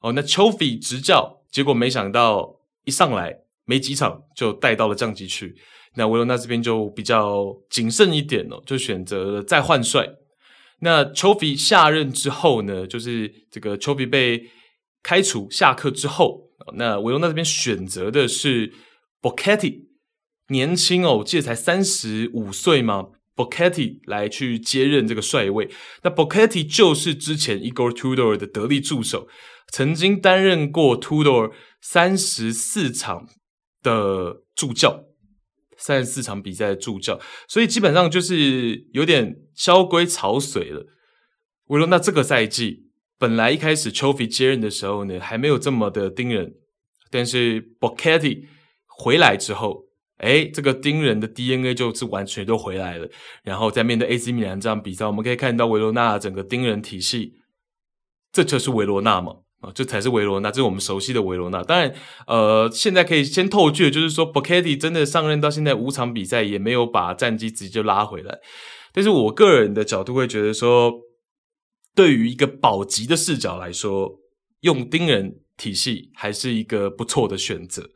[0.00, 5.54] 哦，那丘比执教，结果没想到一上来没几场就带到了降级区。
[5.94, 10.08] 那维罗纳这边就比较谨慎一点哦，就选择了再换帅。
[10.80, 14.50] 那丘比下任之后呢，就是这个丘比被
[15.02, 18.72] 开除下课之后，那维罗纳这边选择的是
[19.20, 19.84] Boschetti，
[20.52, 23.08] 年轻哦，我记得才三十五岁嘛。
[23.34, 25.70] Boschetti 来去接任这个帅位。
[26.02, 29.26] 那 Boschetti 就是之前 Igor Tudor 的得力助手。
[29.72, 33.26] 曾经担任过 Tudor 三十四场
[33.82, 35.06] 的助教，
[35.78, 40.84] 三十四场比赛的助教，所以基本上就是有点萧规曹随了。
[41.68, 46.52] 我说，那这个赛季本来一开始 Cioffi 接任的时候呢，还没有这么的盯人，
[47.10, 48.44] 但是 Boschetti
[48.86, 49.86] 回来之后，
[50.22, 53.08] 哎，这个盯人的 DNA 就是完全都回来了。
[53.42, 57.34] 然后在面对 AC 米兰这场比赛，我们可以看到维罗纳整个盯人体系，
[58.32, 59.36] 这就是维罗纳嘛。
[59.62, 61.62] 啊，这才是维罗纳，这是我们熟悉的维罗纳。
[61.62, 61.94] 当然，
[62.26, 68.40] 呃，现在可以先透剧就是说，Boschetti 真的上任到现在五场比赛也没有把战绩直接拉回来。
[68.92, 70.92] 但是我个人的角度会觉得说，
[71.94, 74.10] 对于一个保级的视角来说，
[74.62, 77.88] 用盯人体系还是一个不错的选择。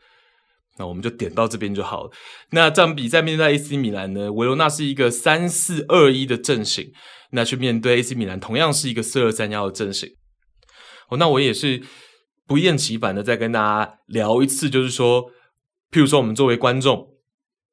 [0.78, 2.10] 那我们就点到这边就好了。
[2.50, 6.92] 那这场比赛面对 AC 米兰呢，维罗纳是一个三四二一的阵型，
[7.30, 10.10] 那去面对 AC 米兰同样是一个四二三幺的阵型。
[11.08, 11.82] 哦，那我也是
[12.46, 15.30] 不厌其烦的再跟大家聊一次，就是说，
[15.90, 17.08] 譬如说，我们作为观众，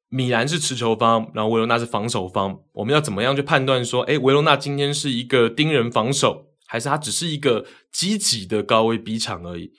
[0.08, 9.72] 米兰是持球方，然后维罗纳是防守方，我们要怎么样去判断说，诶，维罗纳今天是一个盯人防守，还是他只是一个积极的高位逼抢而已？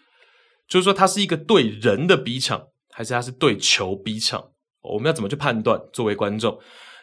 [0.67, 4.41] 就是说，他是一个对人的逼抢，还是他是对球逼抢？
[4.81, 5.77] 我们要怎么去判断？
[5.91, 6.57] 作为观众，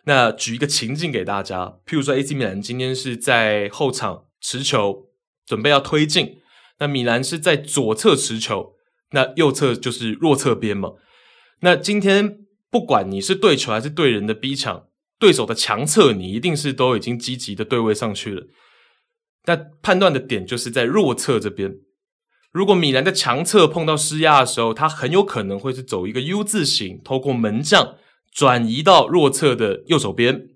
[0.05, 5.09] 那举一个情境给大家，譬如说 AC 米兰今天是在后场持球，
[5.45, 6.39] 准备要推进，
[6.79, 8.73] 那米兰是在左侧持球，
[9.11, 10.93] 那右侧就是弱侧边嘛。
[11.61, 12.39] 那今天
[12.71, 14.87] 不管你是对球还是对人的逼抢，
[15.19, 18.47] 对手的强侧你一定是都已经积极的对位上去了。
[19.45, 21.77] 那判断的点就是在弱侧这边。
[22.53, 27.95] 如果米兰在强侧碰到施压的时候，他很有可能会是走一个 U 字形，透过门将
[28.31, 30.49] 转移到弱侧的右手边。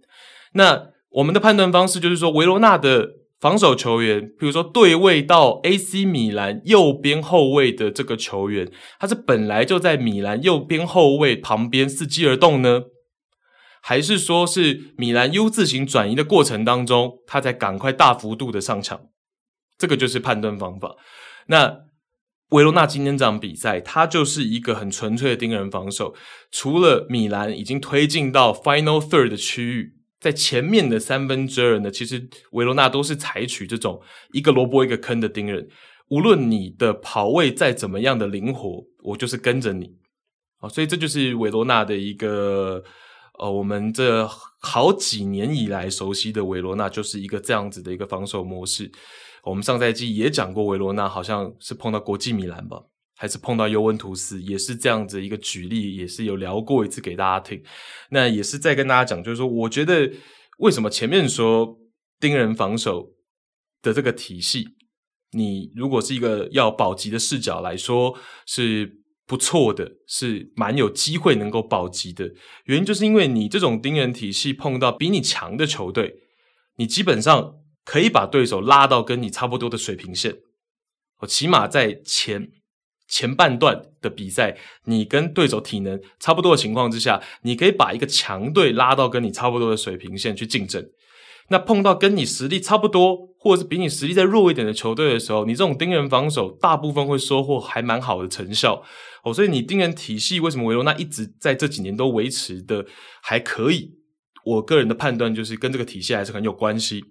[0.52, 12.82] 那我们的判断方式就是说，维罗纳的防守球员，比如说对位到 AC 米兰右边后卫的这个球员，他是本来就在米兰右边后卫旁边伺机而动呢，
[13.80, 19.00] 还是说是米兰 U 字形转移的过程当中，他在赶快大幅度的上抢？
[19.78, 20.96] 这个就是判断方法。
[21.48, 21.85] 那
[22.50, 26.14] 维罗纳今天这场比赛，它就是一个很纯粹的盯人防守。
[26.52, 34.00] 除了米兰已经推进到 final third 的区域，在前面的三分之二呢，其实维罗纳都是采取这种
[34.32, 35.68] 一个萝卜一个坑的盯人。
[36.08, 39.90] 无论你的跑位再怎么样的灵活，我就是跟着你。
[40.58, 42.80] 啊，所以这就是维罗纳的一个
[43.40, 44.24] 呃，我们这
[44.60, 48.88] 好几年以来熟悉的维罗纳，就是一个这样子的一个防守模式。
[49.46, 52.82] 我们上赛季也讲过，维罗纳好像是碰到国际米兰吧，
[53.14, 57.62] 还是碰到尤文图斯，也是这样子一个举例，也是有聊过一次给大家听。
[58.10, 60.10] 那也是在跟大家讲，就是说，我觉得
[60.58, 61.78] 为什么前面说
[62.18, 63.12] 盯人防守
[63.82, 64.66] 的这个体系，
[65.30, 72.28] 你如果是一个要保级的视角来说是不错的，是蛮有机会能够保级的
[72.64, 76.16] 原因，就是因为你这种盯人体系碰到比你强的球队，
[76.78, 77.60] 你基本上。
[77.86, 80.34] 可以把对手拉到跟你差不多的水平线，
[81.20, 82.50] 哦，起码在前
[83.08, 90.84] 前半段的比赛，你跟对手体能差不多的情况之下，你可以把一个强队拉到跟你差不多的水平线去竞争。
[91.48, 98.82] 那碰到跟你实力差不多，或者是比你实力再弱一点的球队的时候，你这种盯人防守大部分会收获还蛮好的成效
[99.22, 99.32] 哦。
[99.32, 102.84] 所以你盯人体系为什么维罗纳一直在这几年都维持的
[103.22, 103.92] 还可以？
[104.44, 107.04] 我个人的判断就是跟这个体系还是很有关系。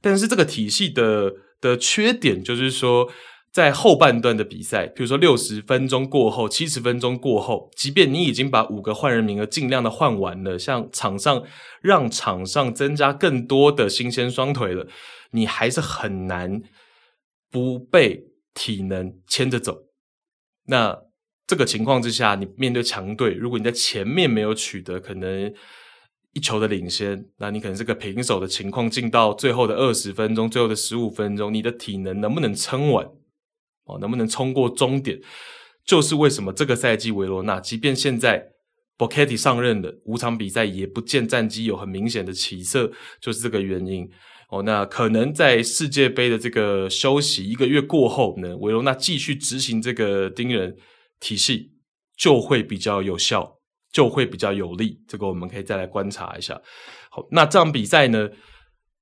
[0.00, 3.10] 但是这个体系的的缺点就是说，
[3.52, 11.44] 在后半段的比赛，比如说六十分钟过后、七十分钟过后，即便你已经把五个换人名额尽量的换完了，像场上
[11.82, 14.86] 让场上增加更多的新鲜双腿了，
[15.32, 16.62] 你还是很难
[17.50, 19.82] 不被体能牵着走。
[20.66, 20.96] 那
[21.46, 25.52] 这个情况之下，你面对强队，如果你在前面没有取得可能。
[26.32, 33.04] 一球的领先，那你可能是个平手的情况，进到最后的二十分钟，最后的十五分钟，你的体能能不能撑完？
[33.84, 35.20] 哦，能不能冲过终点？
[35.84, 38.52] 就是为什么这个赛季维罗纳，即便现在
[38.96, 44.08] Boschetti 上任了，五场比赛也不见战绩有很明显的起色，就是这个原因。
[44.50, 50.76] 哦，那可能在世界杯的这个休息一个月过后呢，维罗纳继续执行这个盯人
[51.18, 51.72] 体系，
[52.16, 53.59] 就会比较有效。
[53.92, 56.60] 就会比较有利，这个我们可以再来观察一下。
[57.10, 58.28] 好，那这场比赛呢，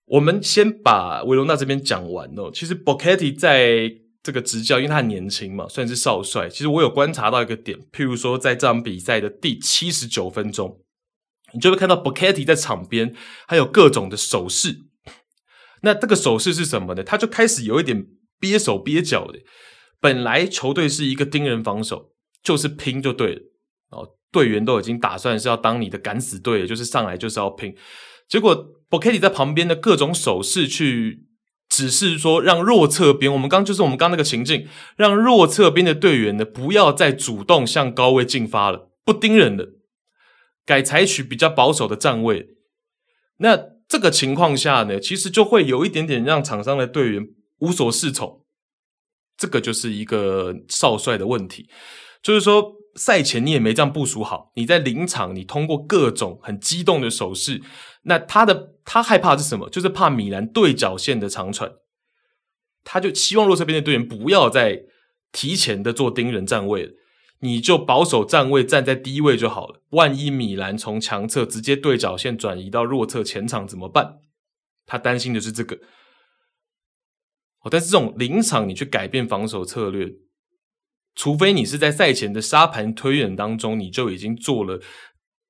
[0.06, 2.50] 我们先把维罗纳这边讲完哦。
[2.52, 3.90] 其实 Boschetti 在
[4.22, 6.48] 这个执教，因为他很年轻嘛，算是少帅。
[6.48, 10.80] 其实我有观察到一个点，譬如说在这场比赛的第七十九分钟，
[11.52, 13.14] 你就会看到 Boschetti 在场边
[13.46, 14.78] 还有各种的手势。
[15.82, 17.04] 那这个手势是什么呢？
[17.04, 18.06] 他就开始有一点
[18.40, 19.38] 憋手憋脚的。
[20.00, 23.42] 本来球队是一个盯人防守，就是拼就对了。
[24.30, 27.74] 队员都已经打算是要当你的敢死队，就是上来就是要拼。
[28.28, 28.54] 结果
[28.90, 31.24] Boschetti 在旁边的各种手势去
[31.68, 39.70] 指示说，让弱侧边，我们刚就是我们刚那个情境，让弱侧边的队员呢不要再主动向高位进发了，不盯人了，
[40.66, 42.48] 改采取比较保守的站位。
[43.38, 47.26] 那这个情况下呢，其实就会有一点点让场上的队员
[47.60, 48.44] 无所适从。
[49.38, 51.70] 这个就是一个少帅的问题，
[52.22, 52.77] 就是说。
[52.98, 57.62] 赛前你也没这样部署好，你在临场你通过各种很激动的手势，
[58.02, 59.70] 那他的他害怕是什么？
[59.70, 61.72] 就是怕米兰对角线的长传，
[62.82, 64.82] 他就希望弱侧边的队员不要再
[65.30, 66.92] 提前的做盯人站位了，
[67.38, 69.80] 你就保守站位站在低位就好了。
[69.90, 74.18] 万一米兰从强侧直接对角线转移到弱侧前场怎么办？
[74.84, 75.76] 他担心的是这个。
[77.60, 80.10] 哦，但是这种临场你去改变防守策略。
[81.18, 84.80] 除非你是在赛前的沙盘推演当中，你就已经做了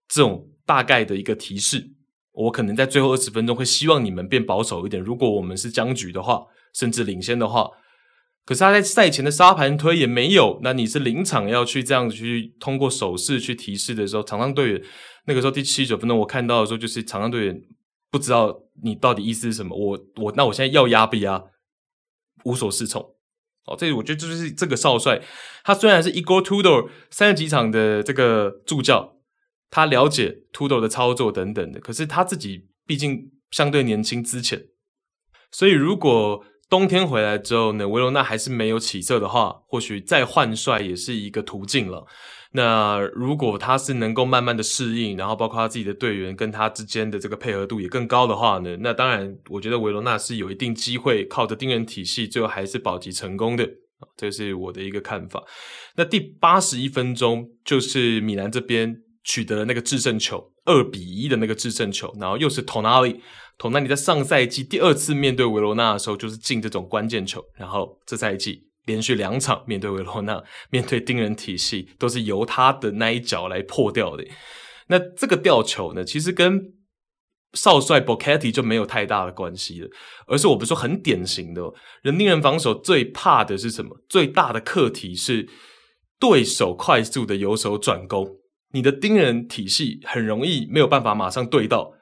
[0.09, 1.91] 这种大概的一个提示，
[2.33, 5.03] 我可能在最后二十分钟会希望你们变保守一点。
[5.03, 7.69] 如果我们是僵局的话，甚至领先的话，
[8.47, 10.59] 可是他在赛前的沙盘推也没有。
[10.63, 14.83] 那你是临场要去这样去通过手势去提示的时候，场上队员
[15.27, 17.63] 那个时候第七九分钟我看到的时候，就是场上队员
[18.11, 19.77] 不知道你到底意思是什么。
[19.77, 21.45] 我我那我现在要压不压，
[22.45, 23.18] 无所适从。
[23.69, 25.21] 哦，这我觉得就是这个少帅，
[25.63, 29.17] 他虽然是 Igor Tudor 三十几场的这个助教，
[29.71, 34.67] 他了解秃豆的操作等等的，可是他自己毕竟相对年轻资浅，
[35.51, 42.07] 所以如果冬天回来之后呢，维罗纳还是没有起色的话，或许再换帅也是一个途径了。
[42.53, 53.69] 那如果他是能够慢慢的适应，然后包括他自己的队员跟他之间的这个配合度也更高的话呢，那当然，我觉得维罗纳是有一定机会靠着盯人体系，最后还是保级成功的。
[54.17, 55.43] 这是我的一个看法。
[55.97, 68.68] 那第八十一分钟，就是米兰这边取得了那个制胜球，二比一的那个制胜球，然后又是 Tonali，Tonali 在上赛季第二次面对维罗纳的时候，就是进这种关键球，然后这赛季。
[68.89, 74.25] 连续两场面对维罗纳， 面对盯人体系，都是由他的那一脚来破掉的。
[74.89, 76.73] 那这个吊球呢，其实跟
[77.53, 79.89] 少帅 Boschetti 就没有太大的关系了，
[80.27, 81.63] 而是我们说很典型的
[82.03, 83.91] 人盯人防守最怕的是什么？
[84.09, 85.47] 最大的课题是
[86.19, 88.27] 对手快速的由守转攻，
[88.73, 91.93] 你的盯人体系很容易没有办法马上对到，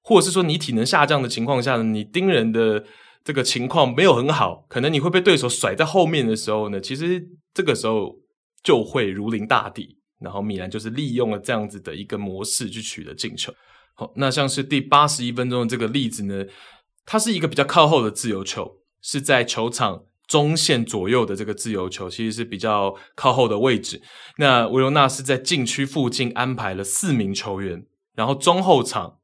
[0.00, 2.84] 或者是说你体能下降的情况下呢，你盯人的。
[3.26, 8.14] 这个情况没有很好，可能你会被对手甩在后面的时候呢，其实这个时候
[8.62, 9.98] 就会如临大敌。
[10.20, 13.52] 然后米兰就是利用了这样子的一个模式去取得进球。
[13.94, 16.44] 好，那像是第八十一分钟的这个例子呢，
[17.04, 24.00] 它是一个比较靠后的自由球，是在球场中线左右的这个自由球，其实是比较靠后的位置。
[24.38, 29.18] 那维罗纳是在禁区附近安排了四名球员，然后中后场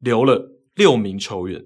[0.00, 1.64] 留了六名球员。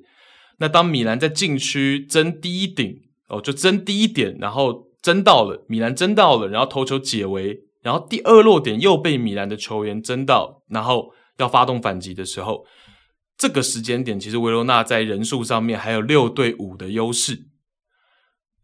[0.60, 12.66] 那当米兰在禁区争第一顶哦，就争第一点，然后争到了，米兰争到了，然后头球解围，然后第二落点又被米兰的球员争到，然后要发动反击的时候，
[13.38, 17.46] 这个时间点其实维罗纳在人数上面还有六对五的优势，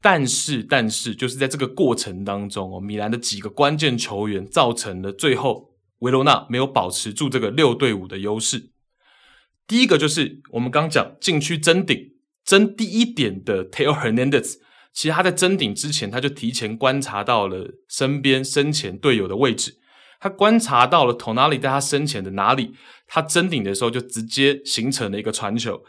[0.02, 5.70] 但是但是就是在这个过程当中哦，米兰的几个关键球员造成了最后
[6.00, 8.72] 维罗纳没有保持住这个六对五的优势。
[9.66, 12.12] 第一个就是我们刚讲禁区争顶
[12.44, 14.54] 争第一点的 Theo Hernandez，
[14.92, 19.74] 其实他在争顶之前，他就提前观察到了身边身前队友的位置，
[20.20, 22.74] 他观察到了 Tonali 在他身前的哪里，
[23.08, 25.82] 他争顶的时候就直接形成了一个传球。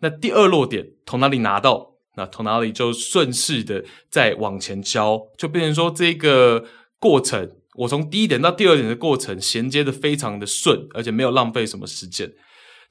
[0.00, 6.64] 那第二落点 Tonali 拿到，那 Tonali 就顺势的再往前交，就变成说这个
[6.98, 12.32] 过程，我从第一点到第二点的过程衔接的非常的顺，而且没有浪费什么时间。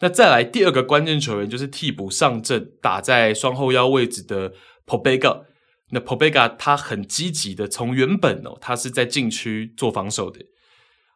[0.01, 4.53] 那再来第二个关键球员就是替补上阵打在双后腰位置的
[4.85, 5.45] Pobega。
[5.91, 10.39] 那 Pobega 他很积极的从原本哦，他是在禁区做防守的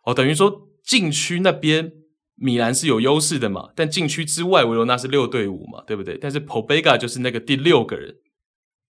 [0.03, 1.91] 哦，等于说禁区那边
[2.36, 6.17] 米兰是有优势的嘛，但禁区之外维罗纳是六对五嘛，对不对？
[6.17, 8.15] 但是 Pobega 就是那个第六个人，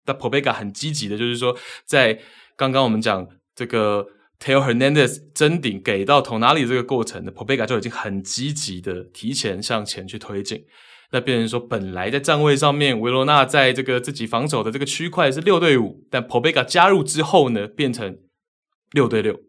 [0.06, 2.20] 那 Pobega 很积极的，就是说在
[2.56, 4.06] 刚刚我们讲这个。
[4.40, 10.64] Theo Hernandez 争顶给到 Tonali 这个过程的 Pobega 就已经很积极的提前向前去推进，
[11.10, 18.16] 那变成说本来在站位上面维罗纳在这个自己防守的这个区块是六对五，但 Pobega 加入之后呢，变成
[18.92, 19.40] 六对六，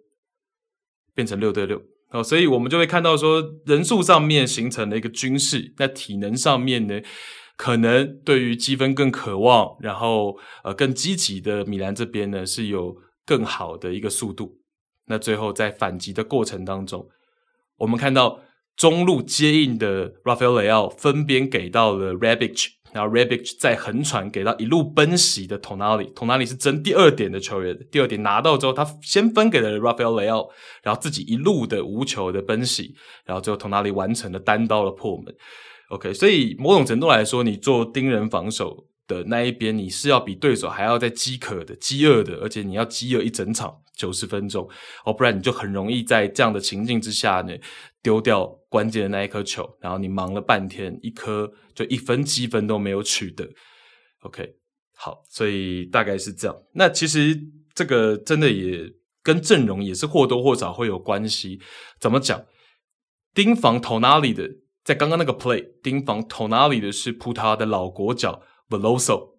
[1.14, 1.82] 变成六对六。
[2.12, 7.00] 哦，所以我们就会看到说人数上面形成了一个均势，那体能上面呢，
[7.56, 14.59] 可能对于积分更渴望，然后呃更积极的米兰这边呢是有更好的一个速度。
[15.10, 17.06] 那最后在反击的过程当中，
[17.78, 18.40] 我们看到
[18.78, 30.50] 中路接应的 Rafael Leao 分边给到了 Rebic，然后 Rebic 再横传给到一路奔袭的 Tonali，Tonali 是争第二点的球员，第二点拿到之后，他先分给了 Rafael Leao，
[30.84, 32.94] 然后自己一路的无球的奔袭，
[33.26, 35.36] 然后最后 Tonali 完成了单刀的破门。
[35.90, 43.82] OK，所以某种程度来说，你做盯人防守的那一边，你是要比对手还要再饥渴的、饥饿的，而且你要饥饿一整场。
[44.00, 44.66] 九十分钟
[45.04, 47.54] 哦，不然你就很容易在这样的情境之下呢，
[48.02, 53.46] 丢掉关键的那一颗球，然后你忙了半天，一颗就一分积分都没有取得。
[54.22, 54.56] OK，
[54.96, 56.56] 好，所以大概是这样。
[56.74, 57.38] 那其实
[57.76, 58.90] 这个真的也
[59.22, 61.60] 跟阵容也是或多或少会有关系。
[62.00, 62.42] 怎么讲？
[63.34, 64.50] 盯防 Tonali 的，
[64.86, 69.34] 在刚刚那个 play，盯防 Tonali 的是葡萄牙的老国脚 Veloso。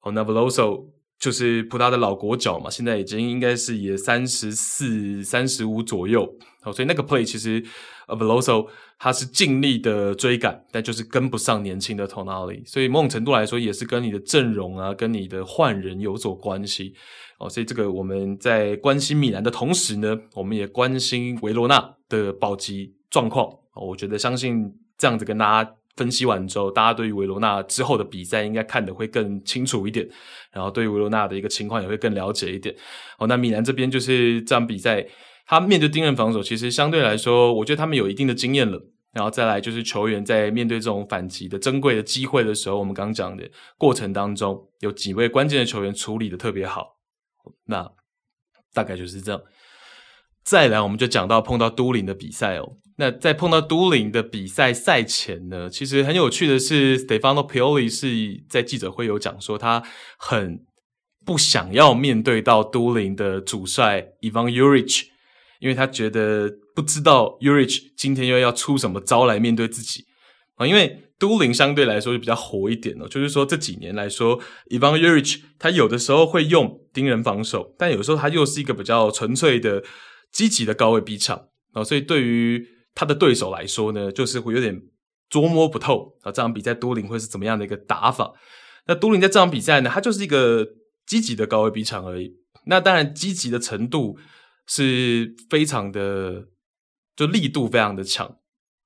[0.00, 0.97] 哦，那 Veloso。
[1.18, 7.62] 就是葡萄牙的老国脚嘛，现在已经应该是也三十四、三十五左右，好，所以那个 play 其实
[8.06, 16.94] 呃，Veloso 他是尽力的追赶，但就是跟不上年轻的 Tonali，所以某种程度来说也是跟你的阵容啊，跟你的换人有所关系
[17.38, 17.48] 哦。
[17.48, 23.48] 所以这个我们在关心米兰的同时呢，我们也关心维罗纳的保级状况。
[23.74, 25.74] 我觉得相信这样子跟大家。
[25.98, 30.08] 分析完之后，大家对于维罗纳之后的比赛应该看得会更清楚一点，
[30.52, 32.74] 然后对于维罗纳的一个情况也会更了解一点。
[33.18, 35.04] 哦，那米兰这边就是这场比赛，
[35.46, 38.80] 他面对盯人防守，其实相对来说，我觉得他们有一定的经验了。
[39.12, 46.98] 然后再来就是球员在面对这种反击的珍贵的机会的时候，我们刚讲的过程当中，有几位关键的球员处理的特别好。
[47.64, 47.90] 那
[48.72, 49.40] 大概就是这样。
[50.50, 52.78] 再来，我们就讲到碰到都灵的比赛哦。
[52.96, 59.82] 那在碰到都灵的比赛赛前呢，其实很有趣的是，Stefano Pioli 是在记者会有讲说，他
[60.16, 60.64] 很
[61.26, 65.02] 不想要面对到都灵的主帅 Ivan Juric，
[65.60, 70.06] 因为他觉得不知道 Juric 今天又要出什么招来面对自己
[70.54, 70.66] 啊。
[70.66, 74.40] 因为都灵相对来说就比较活一点哦，就是说这几年来说
[74.70, 79.84] ，Ivan Juric 他有的时候会用盯人防守，但有时候他又是一个比较纯粹的
[80.32, 84.82] 积极的高位逼抢啊，所以对于他的对手来说呢，就是会有点
[85.28, 86.32] 捉摸不透啊。
[86.32, 88.32] 这场比赛都灵会是怎么样的一个打法？
[88.86, 90.66] 那都灵在这场比赛呢，他就是一个
[91.06, 92.36] 积极的高位逼抢而已。
[92.66, 94.18] 那当然，积极的程度
[94.66, 96.48] 是非常的，
[97.16, 98.36] 就力度非常的强。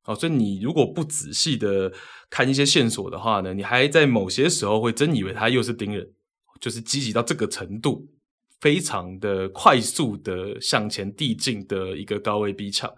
[0.03, 1.93] 啊，所以你如果不仔细的
[2.28, 6.12] 看一些线索的话呢，你还在某些时候会真以为他又是盯人，
[6.61, 8.09] 就是积极到这个程度，
[8.62, 12.88] 非常的快速的向前递进的一个高位逼抢。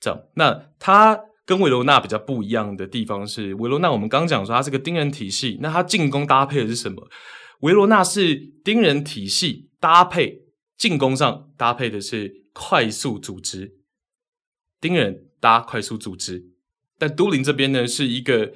[0.00, 7.08] 这样，那他跟维罗纳比较不一样的地方是，维罗纳我们刚讲说他是个盯人体系，那他进攻搭配的是什么？
[7.60, 10.42] 维罗纳是盯人体系搭配
[10.78, 13.74] 进攻上搭配的是快速组织，
[14.80, 16.44] 盯人搭快速组织，
[16.98, 18.52] 但都灵这边呢是一个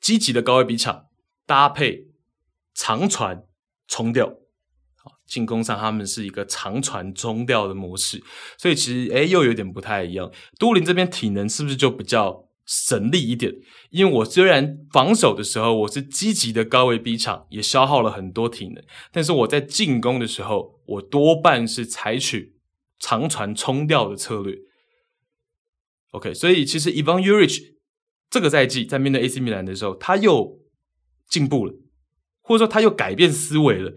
[0.00, 1.06] 积极的高位逼抢
[1.44, 2.06] 搭配
[2.74, 3.44] 长传
[3.86, 4.32] 冲吊。
[5.26, 8.22] 进攻上，他们是一个长传中调的模式，
[8.56, 10.30] 所以其实诶又有点不太一样。
[10.58, 13.52] 都灵这边体能是不是就比较省力一点？
[13.90, 22.54] 因为我虽然防守的时候我是积极的高位逼抢，也消耗了很多体能，但是我在进攻的时候，我多半是采取
[22.98, 24.56] 长传冲吊的策略。
[26.12, 27.74] OK，所以其实 Ivan u r i c h
[28.30, 30.60] 这个赛季在面对 AC 米兰的时候，他又
[31.28, 31.74] 进步了，
[32.42, 33.92] 或者说他又改变思维了。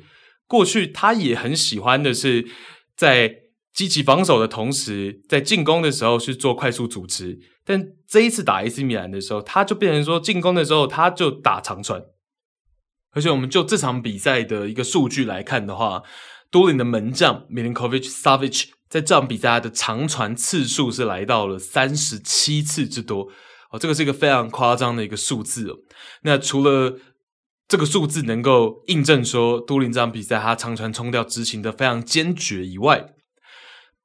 [0.49, 2.47] 过去他也很喜欢的是，
[2.97, 3.33] 在
[3.71, 7.39] 积极防守的同时，在进攻的时候去做快速组织。
[7.63, 12.01] 但这一次打 AC 米兰的时候，他就变成说，进攻的时候他就打长传。
[13.11, 16.01] 而且我们就这场比赛的一个数据来看的话，
[16.49, 23.29] 多林的门将 Milinkovic Savic 在这场比赛的长传次数是来到了三十七次之多
[23.71, 25.77] 哦，这个是一个非常夸张的一个数字哦。
[26.23, 26.97] 那除了
[27.69, 33.13] 这个数字能够印证说，都灵这场比赛他长传冲吊执行的非常坚决以外，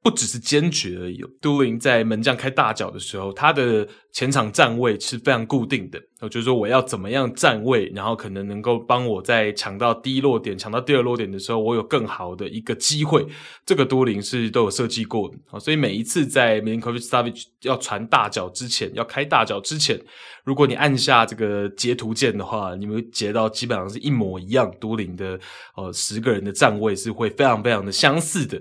[0.04, 1.18] 不只是坚决而已。
[1.40, 5.98] 都灵在门将开大脚的时候，他的前场站位是非常固定的。
[6.30, 13.26] 就是说，我要怎么样站位，然后可能能够帮我在抢到第一落点、抢到第二落点的时候，我有更好的一个机会。
[13.66, 15.60] 这个都灵是都有设计过的。
[15.60, 19.98] 所以每一次在门科夫斯达维奇要传大脚之前，要开大脚之前，
[20.44, 24.70] 如果你按下这个截图键的话，你们截到基本上是一模一样。
[24.80, 25.38] 都灵的
[25.76, 28.60] 呃十个人的站位是会非常非常的相似的。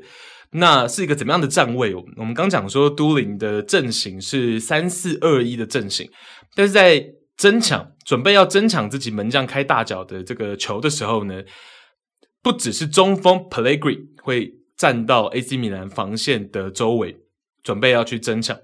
[0.54, 1.94] 那是一个怎么样的站位？
[1.96, 6.10] 我们刚讲说都灵的阵型是三四二一的阵型，
[6.56, 7.04] 但是在
[7.36, 11.42] 争抢准备要争抢自己门将开大脚的这个球的时候呢，
[12.42, 17.18] 不只是中锋 Pellegrini 会站到 AC 米兰防线的周围，
[17.64, 18.58] 准备要去争抢。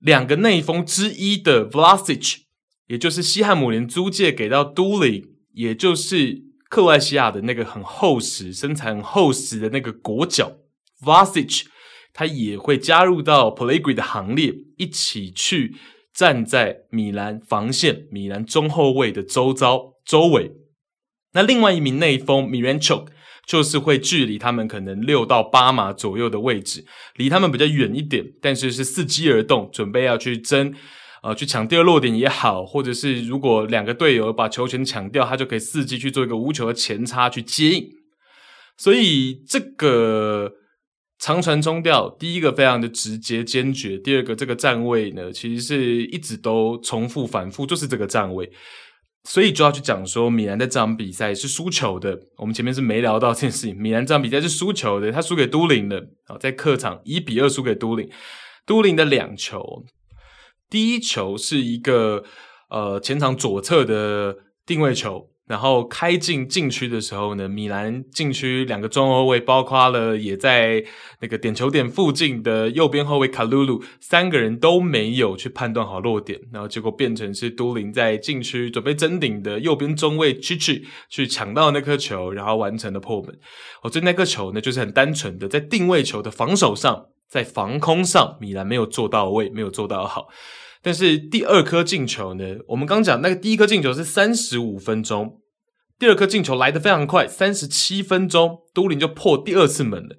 [0.00, 2.36] 两个内锋之一的 Vlasic，
[2.86, 10.52] 也就是西汉姆联租借给到都灵，也就是克罗埃西亚的那个很厚实、身材很厚实的那个国脚。
[11.04, 11.66] Vasic，
[12.12, 15.76] 他也会加入到 p l a g r i 的行列，一起去
[16.12, 20.50] 站在米兰防线、米兰中后卫的周遭周围。
[21.34, 23.06] 那另外一名内锋 Miranchuk
[23.46, 26.84] 就是会距离他们可能六到八码左右的位置，
[27.14, 30.74] 离他们比较远一点，但是是伺机而动，准备要去争，
[31.22, 37.88] 呃，去抢第二落点也好，或者是如果两个队友把球权抢掉，他就可以伺机去做一个无球的前插去接应。
[38.76, 40.54] 所以这个。
[41.18, 48.48] 长传冲吊，第一个非常的直接坚决，第二个这个站位呢，其实是一直都重复反复，就是这个站位，
[49.24, 52.16] 所以就要去讲说，米兰在这场比赛是输球的。
[52.36, 56.00] 我们前面是没聊到这件事情，米兰这场比赛是输球的，他输给都灵了，
[56.38, 58.08] 在客场一比二输给都灵。
[58.64, 59.84] 都灵的两球，
[60.70, 62.22] 第一球是一个
[62.68, 65.30] 呃前场左侧的定位球。
[65.48, 70.84] 然后开进禁区的时候呢，米兰禁区两个中后卫，包括了也在
[71.20, 83.34] 那个点球点附近的右边后卫卡鲁鲁，三个人都没有去判断好落点，然后结果变成是都灵在禁区准备争顶的右边中卫奇奇去抢到那颗球，然后完成了破门。
[83.82, 90.28] 哦，所以那颗球呢，就是很单纯的在定位球的防守上，在防空上，米兰没有做到位，没有做到好。
[90.82, 95.40] 但是第二颗进球呢，我们刚讲那个第一颗进球是三十五分钟，
[95.98, 100.16] 第二颗进球来的非常快，三十七分钟都灵就破第二次门了。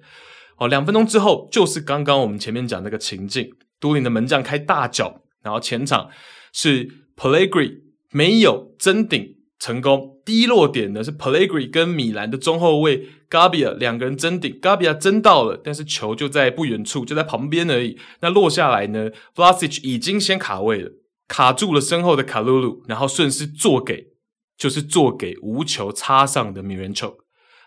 [0.58, 3.50] 哦，两分钟之后就是刚刚我们前面讲那个情境，
[3.80, 6.10] 都灵的门将开大脚，然后前场
[6.52, 6.86] 是
[7.16, 7.80] Pellegrini
[8.10, 17.98] 没有争顶成功，第一落点呢是 Pallegri 跟米兰的中后卫 Gabia 两个人争顶，Gabia 争到了，但是球就在不远处，就在旁边而已。
[18.20, 20.90] 那落下来呢，Vlasic 已经先卡位了，
[21.28, 24.06] 卡住了身后的卡鲁鲁，然后顺势做给，
[24.56, 27.14] 就是做给无球插上的米连球，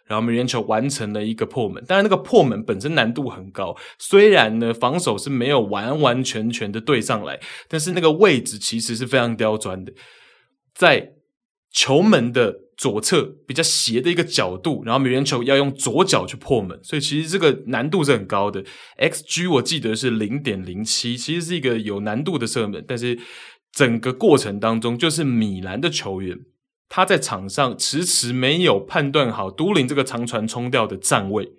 [0.08, 1.86] 然后米连球完成了一个破门。
[1.86, 9.94] 当然，那个破门本身难度很高，虽然呢防守是没有完完全全的对上来，但是那个位置其实是非常刁钻的，
[10.74, 11.12] 在
[11.74, 12.62] 球门的。
[12.76, 18.66] 左侧比较斜的一个角度，然后米连球要用左脚去破门，所以其实这个难度是很高的。
[18.98, 22.84] XG 我记得是零点零七，其实是一个有难度的射门。
[22.88, 23.18] 但是
[23.72, 26.40] 整个过程当中，就是米兰的球员
[26.90, 31.54] 他在场上迟迟没有判断好都灵这个长传冲吊的站位。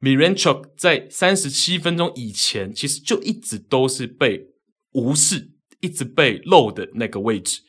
[0.00, 4.48] 米连球在三十七分钟以前，其实就一直都是被
[4.94, 7.60] 无视，一直被漏的那个位置。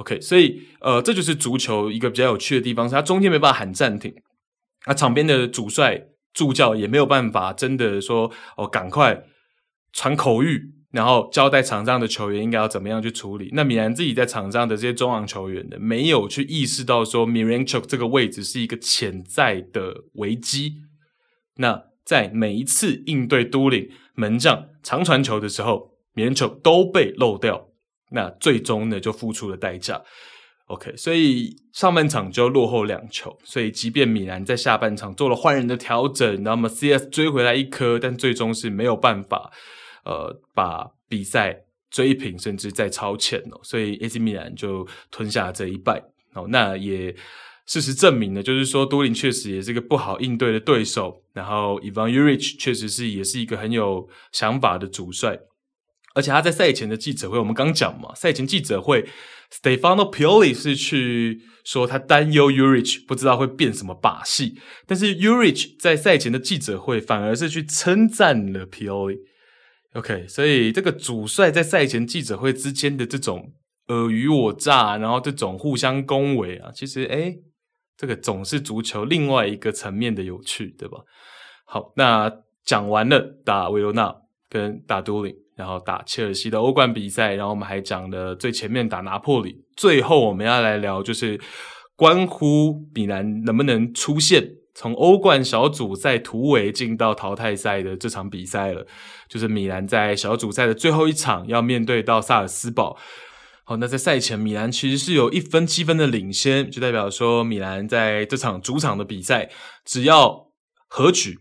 [0.00, 4.14] OK，所以呃，这就是足球一个比较有趣的地方，是它中间没办法喊暂停，
[4.86, 9.24] 那场边的主帅助教也没有办法真的说哦，赶快
[9.92, 10.58] 传口谕，
[10.90, 13.50] 然后交代场上的球员应该要怎么样去处理。
[13.52, 20.76] 那米兰自己在场上的这些中昂球员呢，没有去意识到说 Miranchuk 这个位置是一个潜在的危机。
[21.56, 27.69] 那在每一次应对都灵门将长传球的时候，Miranchuk 都被漏掉。
[28.10, 30.02] 那最终呢，就付出了代价。
[30.66, 39.50] OK，所以上半场就落后两球，所以即便米兰在下半场做了换人的调整，然后 Macias 追回来一颗，但最终是没有办法，
[40.04, 43.58] 呃，把比赛追平，甚至再超前哦。
[43.64, 46.00] 所以 AC 米兰就吞下了这一败。
[46.34, 47.12] 哦，那也
[47.66, 51.20] 事实证明呢，就是说都灵确实也是一个不好应对的对手。
[51.32, 55.36] 然后 Ivan Juric 确实是也是一个很有想法的主帅。
[56.14, 59.08] 而且他在赛前的记者会，我们刚讲嘛，赛前记者会
[59.52, 69.18] ，Stefano Pioli 是去说他担忧 Urich 不知道会变什么把戏，但是 Urich 在赛前的记者会反而是去称赞了 Pioli。
[69.94, 73.52] OK，所以这个主帅在赛前记者会之间的这种
[73.86, 77.36] 尔虞我诈，然后这种互相恭维啊，其实诶，
[77.96, 80.98] 这个总是足球另外一个层面的有趣，对吧？
[81.66, 82.32] 好，那
[82.64, 84.14] 讲完了打维罗纳
[84.48, 85.34] 跟打都灵。
[85.60, 91.38] 然后打切尔西的欧冠比赛，然后我们还讲了最前面打拿破里，最后我们要来聊就是
[91.94, 94.42] 关乎米兰能不能出线，
[94.74, 98.86] 从欧冠小组赛突围进到淘汰赛的这场比赛了。
[99.28, 102.96] 就是米兰在小组赛的最后一场要面对到萨尔斯堡。
[103.64, 109.50] 好，那在赛前米兰其实是有一分七分的领先，就代表说米兰在这场主场的比赛，
[109.84, 110.48] 只要
[110.88, 111.38] 和局、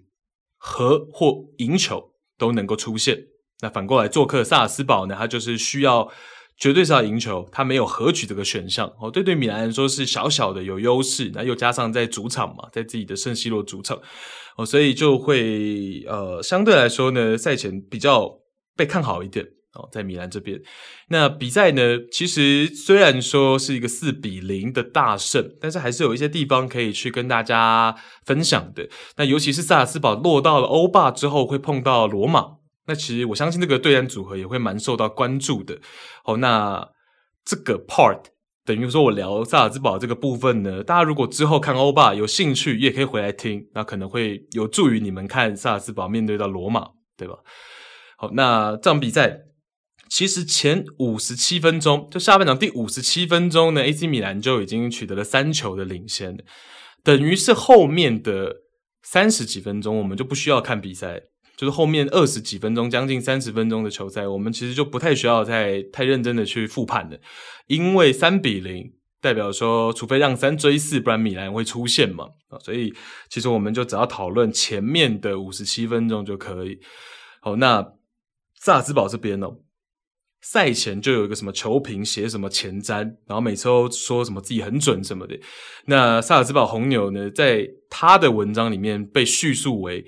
[0.58, 3.18] 和或赢球都能够出现。
[3.62, 6.10] 那反过来，做客萨尔斯堡呢，他就是需要
[6.58, 9.12] 绝对是要赢球，他没有和局这个选项哦。
[9.12, 14.00] 对对，米兰来说是小小的有优势，那又加上在主场嘛，在自己的圣西罗主场
[14.58, 18.30] 哦，所以就会呃相对来说呢，赛前比较
[18.78, 20.58] 被看好一点哦，在米兰这边。
[21.10, 27.96] 那比赛呢，其实虽然说是一个四比零的大胜，但是还是有一些地方可以去跟大家
[28.26, 28.88] 分享的。
[29.18, 32.59] 那尤其是萨尔斯堡落到了欧霸之后，会碰到罗马。
[32.90, 35.80] 那其实我相信这个对战组合也会蛮受到关注的。
[36.24, 36.90] 好，那
[37.46, 38.24] 这个 part
[38.66, 47.36] 等于说我聊萨尔兹堡这个部分呢，大家如果之后看欧霸有兴趣，也可以回来听，那可能会有助于你们看萨尔兹堡面对到罗马，对吧？
[48.18, 49.42] 好，那这场比赛
[50.10, 56.36] 其实前五十七分钟，就下半场第五十七分钟呢，AC 米兰就已经取得了三球的领先，
[57.04, 58.56] 等于是后面的
[59.04, 61.29] 三十几分钟，我们就不需要看比赛。
[61.60, 67.20] 就是后面二十几分钟，将近三十分钟的球赛，我们其实就不太需要再太认真的去复盘了，
[67.68, 72.94] 因为三比零代表说，除非让三追四，不然米兰会出线嘛啊，所以
[73.28, 76.80] 其实我们就只要讨论前面的五十七分钟就可以。
[77.42, 77.86] 好，那
[78.56, 79.58] 萨尔茨堡这边哦，
[80.40, 85.38] 赛前就有一个什么球评写什么前瞻，然后每次都说什么自己很准什么的。
[85.88, 90.06] 那萨尔茨堡红牛呢，在他的文章里面被叙述为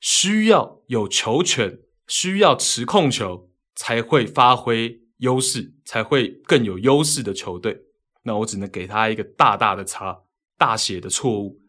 [0.00, 7.82] 需要有球权，需要持控球才会发挥优势，才会更有优势的球队。
[8.22, 10.22] 那我只能给他一个大大的叉，
[10.58, 11.60] 大写的错误。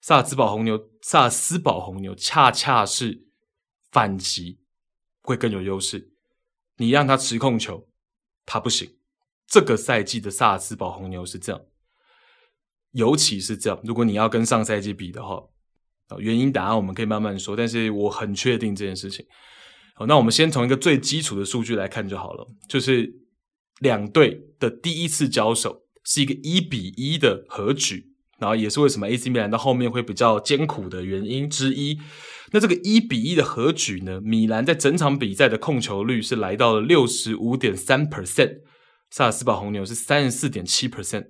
[0.00, 3.26] 萨尔茨堡红牛，萨斯堡红牛恰恰是
[3.90, 4.60] 反击
[5.22, 6.12] 会更有优势。
[6.76, 7.88] 你让他持控球，
[8.44, 8.96] 他不行。
[9.46, 11.60] 这个赛季的萨斯堡红牛是这样，
[12.92, 13.80] 尤其是这样。
[13.84, 15.42] 如果你要跟上赛季比的话，
[16.18, 17.56] 原因答案我们可以慢慢说。
[17.56, 19.24] 但是我很确定这件事情。
[19.94, 23.12] 好，那我们先从一个最基础的数据来看就好了，就是
[23.80, 28.12] 两队的第一次交手是一个一比一的和局。
[28.38, 31.98] 然后也是为什么 AC 米兰到后面会比较艰苦的原因之一。
[32.52, 34.20] 那这个一比一的和局呢？
[34.20, 38.58] 米兰在整场比赛的控球率是来到了六十五点三 percent，
[39.08, 41.28] 萨尔斯堡红牛是三十四点七 percent。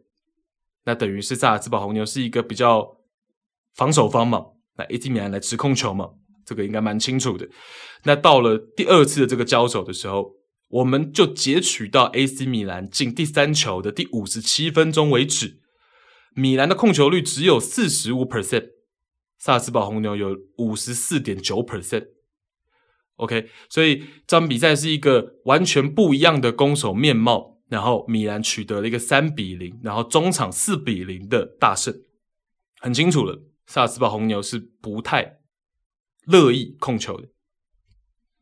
[0.84, 2.96] 那等于是萨尔斯堡红牛是一个比较
[3.76, 4.46] 防守方嘛？
[4.78, 6.10] 那 AC 米兰来持控球嘛？
[6.44, 7.48] 这个应该蛮清楚的。
[8.04, 10.32] 那到了第二次的这个交手的时候，
[10.68, 15.60] 我们就截取到 AC 米兰进第三球的第五十七分钟为止。
[16.34, 18.68] 米兰的控球率只有四十五 percent，
[19.38, 22.06] 萨斯堡红牛有五十四点九 percent。
[23.16, 27.54] OK，所以这场比赛是一个完全不一样的攻守面貌。
[27.68, 31.92] 然后米兰取得了一个三比零，然后中场四比零的大胜，
[32.78, 35.38] 很清楚了，萨尔茨堡红牛是不太
[36.26, 37.28] 乐意控球的。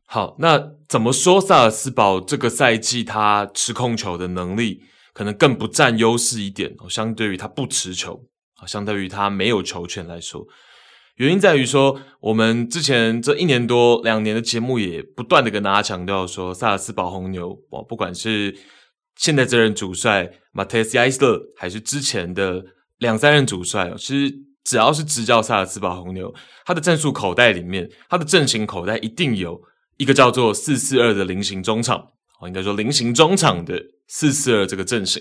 [0.05, 4.83] 好，那怎么说萨尔斯堡这个赛季他持控球的能力？
[5.13, 10.45] 可能更不占优势一点哦，相对于他不持球啊，相对于他没有球权来说，
[11.15, 18.53] 原因在于说，我们之前这一年多两年的节目也不断的跟大家强调说，萨尔斯堡红牛哦，不管是
[19.15, 22.65] 现在这任主帅马特斯·亚斯勒，还是之前的
[22.97, 24.35] 两三任主帅，其实
[24.65, 26.33] 只要是执教萨尔斯堡红牛，
[26.65, 29.61] 他的战术口袋里面，他的阵型口袋一定有
[29.95, 31.97] 一个叫做四四二的菱形中场
[32.41, 33.81] 哦，应该说菱形中场的。
[34.07, 35.19] 四四二这个阵型，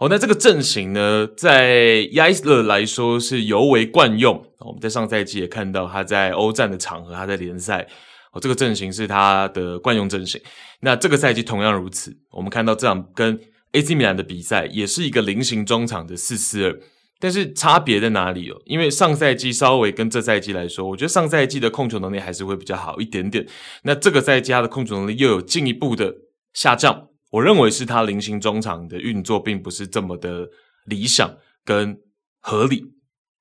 [0.00, 4.44] 哦，那这个阵型呢，在亚斯勒来说是尤为惯用。
[4.58, 7.86] 我们在上赛季也看到他在欧战的场合，他在联赛，
[8.32, 10.40] 哦，这个阵型是他的惯用阵型。
[10.80, 13.38] 那这个赛季同样如此，我们看到这场跟
[13.70, 16.76] AC 米兰的比赛，也是一个菱形中场的四四二，
[17.20, 18.62] 但是差别在哪里哦？
[18.64, 23.46] 因为上赛季稍微跟这赛季来说，我觉得上赛季的控球能力还是会比较好一点点。
[23.82, 26.14] 那这个赛季他的控球能力又有进一步的
[26.52, 27.08] 下降。
[27.30, 30.48] 我认为是他菱形中场的运作并不是这么的
[30.86, 31.98] 理想跟
[32.40, 32.84] 合理。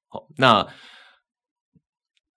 [0.09, 0.67] 好，那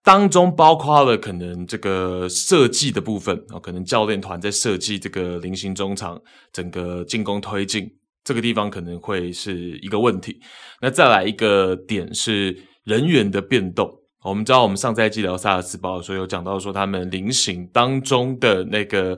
[0.03, 6.21] 当中包括了可能这个设计的部分啊，可能教练团在设计这个菱形中场
[6.53, 7.91] 整个进攻推进
[8.23, 10.39] 这个地方可能会是一个问题。
[10.81, 13.89] 那再来一个点是人员的变动。
[14.23, 19.17] 我们知道我们上赛季聊萨尔茨堡的时候有讲到说他们菱形当中的那个。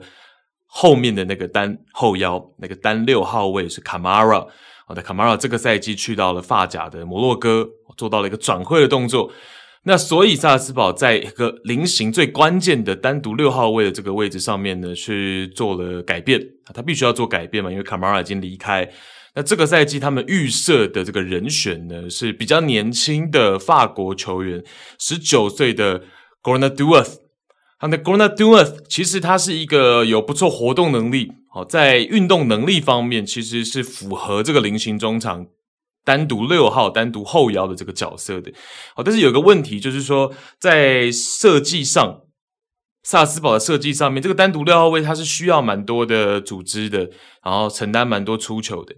[0.76, 4.44] 后面的那个单后腰，那个单六号位是卡马拉，
[4.88, 7.64] 好的，卡马拉这个赛季去到了法甲的摩洛哥，
[7.96, 9.30] 做到了一个转会的动作。
[9.86, 16.40] 那所以萨斯堡在一个菱形最关键的单独六号位的这个位置上面呢，去做了改变。
[16.72, 18.90] 他必须要做改变嘛，因为卡马拉已经离开。
[19.34, 24.64] 那这个赛季他们预设的这个人选呢，是比较年轻的法国球员，
[24.98, 26.02] 十九岁的
[26.42, 27.16] Grenadouas
[27.82, 35.46] 那 Grenadouas 其实他是一个有不错活动能力，好，在运动能力方面其实是符合这个菱形中场
[36.04, 38.52] 单独六号、单独后腰的这个角色的。
[38.94, 42.20] 好，但是有个问题就是说，在设计上，
[43.02, 47.10] 萨尔茨堡的设计上面，这个单独六号位它是需要蛮多的组织的，
[47.42, 48.94] 然后承担蛮多出球的。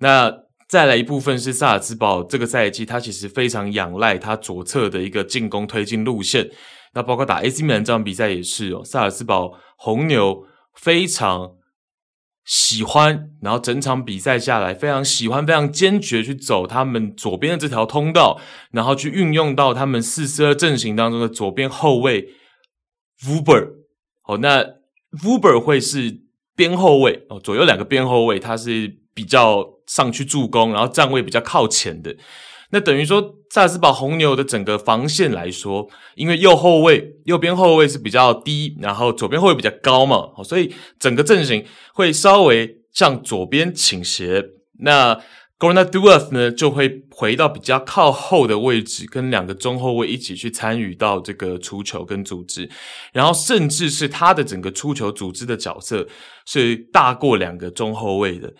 [0.00, 0.32] 那
[0.68, 6.50] 再来一部分是萨尔茨堡这个赛季，它其实非常仰赖它左侧的一个进攻推进路线。
[6.94, 10.44] 那包括打 AC 米兰这场比赛也是哦，萨尔茨堡红牛
[10.74, 11.52] 非常
[12.48, 18.40] 喜欢，然后整场比赛下来非常喜欢，非常坚决去走他们左边的这条通道，
[18.70, 22.30] 然后去运用到他们四四二阵型当中的左边后卫
[23.22, 23.68] Wöber。
[24.24, 24.64] 哦，那
[25.22, 26.22] Wöber 会是
[26.56, 32.16] 边后卫哦，左右两个边后卫，他是比较上去助攻，然后站位比较靠前的。
[32.70, 41.64] 那等于说，萨斯堡红牛的整个防线来说，因为右后卫、右边后卫是比较低，然后左边后卫比较高嘛，所以整个阵型
[41.94, 44.44] 会稍微向左边倾斜。
[44.80, 45.18] 那
[45.58, 52.70] Gordon Dueth 呢就会回到比较靠后的位置，跟两个中后卫一起去参与到这个出球跟组织，
[53.12, 56.06] 然后甚至是他的整个出球组织的角色
[56.46, 58.52] 是大过两个中后卫的。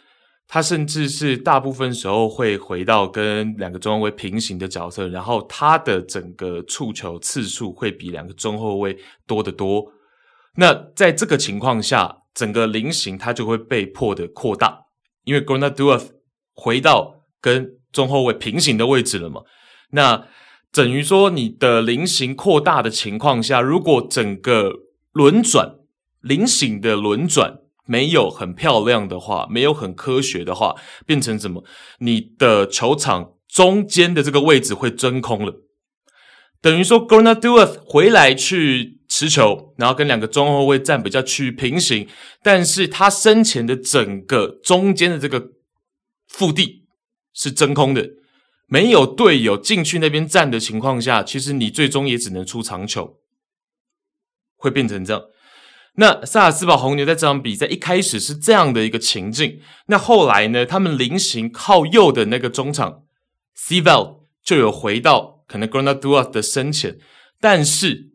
[0.51, 8.97] 他甚至是大部分时候会回到跟两个中后卫平行的角色，然后他的整个触球次数会比两个中后卫
[9.27, 9.93] 多得多。
[10.57, 14.87] 那在这个情况下，整个菱形它就会被迫的扩大，
[15.25, 16.09] 因为 Gordon Dueth
[16.55, 19.43] 回到跟中后卫平行的位置了嘛。
[19.91, 20.27] 那
[20.73, 24.73] 等于说你的菱形扩大的情况下，如果整个
[25.13, 25.75] 轮转
[26.23, 27.59] 菱形的轮转。
[27.89, 30.77] 没有很漂亮的话，没有很科学的话，
[31.07, 31.65] 变成什么？
[32.01, 35.55] 你的球场中间的这个位置会真空了，
[36.61, 42.07] 等于说 Gordon Dueth 回来去持球，然后跟两个中后卫站比较趋于平行，
[42.43, 45.53] 但是他身前的整个中间的这个
[46.27, 46.85] 腹地
[47.33, 48.11] 是真空的，
[48.67, 53.17] 没有队友进去那边站的情况下，其实你最终也只能出长球，
[54.59, 55.23] 会变成这样。
[56.01, 63.03] 那萨尔茨堡红牛在这场比赛一开始是这样的一个情境，那后来呢，他们菱形靠右的那个中场
[63.53, 66.99] c v e l 就有回到可能 Gordon Dueth 的身前，
[67.41, 68.13] 但是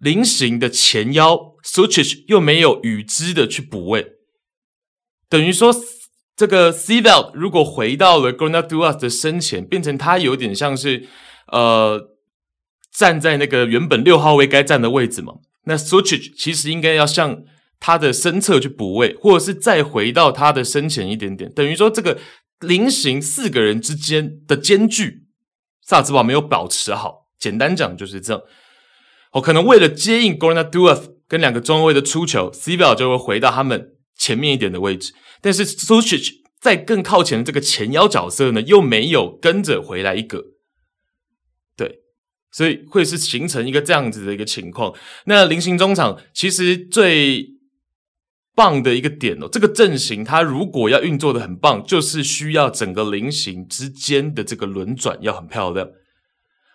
[0.00, 4.12] 菱形的前腰 Sucic 又没有与之的去补位，
[5.30, 5.74] 等于说
[6.36, 11.08] 这个 c v e l 如果回到了 Gordon Dueth 的身前，变成他有点像是
[11.50, 12.10] 呃
[12.92, 15.36] 站在那个原本六号位该站的位置嘛。
[15.68, 17.44] 那 Sucic 其实应该要向
[17.78, 22.18] 他的身侧去补位，或者是再回到他的身前一点点，等于说这个
[22.60, 25.26] 菱形四个人之间的间距，
[25.86, 27.28] 萨兹堡没有保持好。
[27.38, 28.42] 简单讲就是这样。
[29.32, 40.42] 哦，可能为了接应 Gordon Dueth 跟两个中卫的出球，Seiweld 就会回到他们前面一点的位置，但是 Sucic 在更靠前的这个前腰角色呢，又没有跟着回来一个。
[42.58, 44.92] 所以会是形成一个这样子的一个情况。
[45.26, 47.46] 那菱形中场其实最
[48.56, 55.88] 棒的一个点哦，这个阵型它如果要运作得很棒，就是需要整个菱形之间的这个轮转要很漂亮。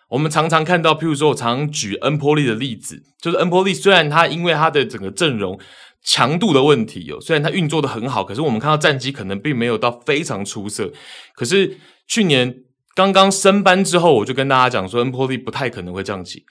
[0.08, 5.60] 我们常常看到，譬如说我常举恩波利的例子，就是恩波利虽然他因为他的整个阵容
[6.02, 10.90] 强度的问题哦，虽然他运作得很好，可是我们看到战绩可能并没有到非常出色。
[11.34, 11.76] 可是
[12.08, 12.62] 去年。
[12.94, 16.44] 刚刚升班之后，我就跟大家讲说，恩波利不太可能会降级，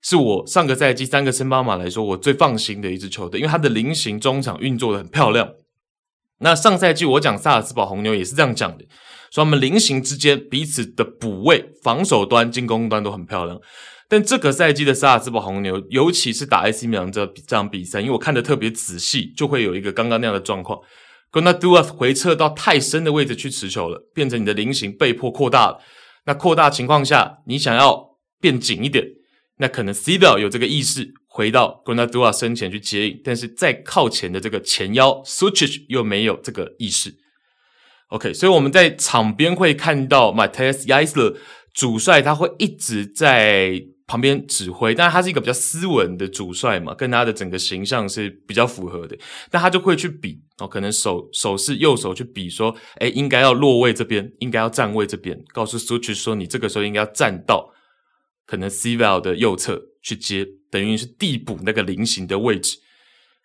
[0.00, 5.52] 是我上个赛季三个升班马来说，我最放心的一支球队，因为他的菱形中场运作的很漂亮。
[6.38, 8.84] 那上赛季我讲萨尔茨堡红牛也是这样讲的，
[9.30, 13.60] 说他们菱形之间彼此的补位，防守端、进攻端都很漂亮。
[14.08, 20.78] 但这个赛季的萨尔茨堡红牛，尤其是打 AC 米兰这这场比赛，因为我看得特别仔细，就会有一个刚刚那样的状况。
[21.34, 25.80] Gordon Dueth 回撤到太深的位置去持球了，变成你的菱形被迫扩大了。
[26.26, 29.04] 那扩大情况下，你想要变紧一点，
[29.58, 37.12] 那可能 Seiweld 有这个意识，回到 Gordon Dueth 身前去接应，但是在靠前的这个前腰 Sucic 又没有这个意识。
[38.10, 41.36] OK，所以我们在场边会看到 Matejs Jaissle
[41.74, 43.84] 主帅，他会一直在。
[44.06, 49.16] 旁边指挥，但是他是一个比较斯文的主帅嘛，跟他的整个形象是比较符合的。
[49.50, 57.72] 但他就会去比哦，可能手手势右手去比说，诶，应该要落位这边，应该要站位这边，告诉 Sucic 说，你这个时候应该要站到
[58.46, 62.76] 可能 Seiweld 的右侧去接，等于是递补那个菱形的位置。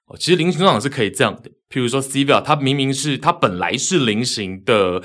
[0.08, 5.02] 哦，其实菱形中场是可以这样的，譬如说 Seiweld 他明明是他本来是菱形的。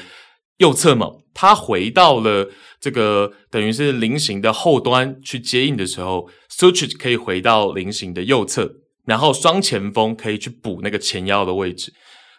[0.58, 2.50] 右侧嘛，他回到了
[2.80, 8.72] 这个等于是菱形的后端去接应的时候，Sucic 可以回到菱形的右侧，
[9.04, 11.92] 然后双前锋可以去补那个前腰的位置，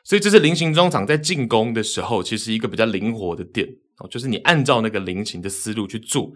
[0.05, 3.67] 所以这是菱形中场在进攻的时候其实一个比较灵活的点
[3.99, 6.31] 哦，就是你按照那个菱形的思路去做。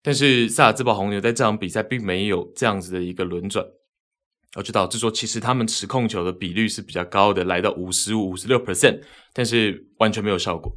[0.00, 3.64] 但是萨尔茨堡红牛在这场比赛并没有这样子的一个轮转，
[4.54, 9.00] 我就导致说其实他们持控球的比率是比较高的，来到五十五、五十六 percent，
[9.32, 10.70] 但是完全没有效果。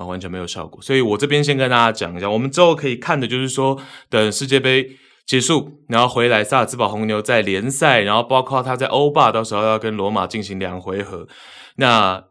[0.00, 3.78] 啊，完全没有效果，所以我这边先跟大家讲一下，我们之后可以看的就是说，
[4.08, 4.96] 等世界杯
[5.26, 11.28] 结束，然后回来，萨尔茨堡红牛在联赛，然后包括他在欧霸，到时候要跟罗马进行两回合。
[11.76, 12.24] 那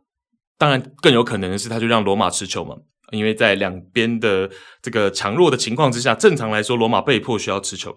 [0.57, 2.75] 当然更有可能的是，他就让罗马持球嘛，
[3.11, 4.49] 因为在两边的
[4.81, 7.95] 这个强弱的情况之下，正常来说，罗马被迫需要持球。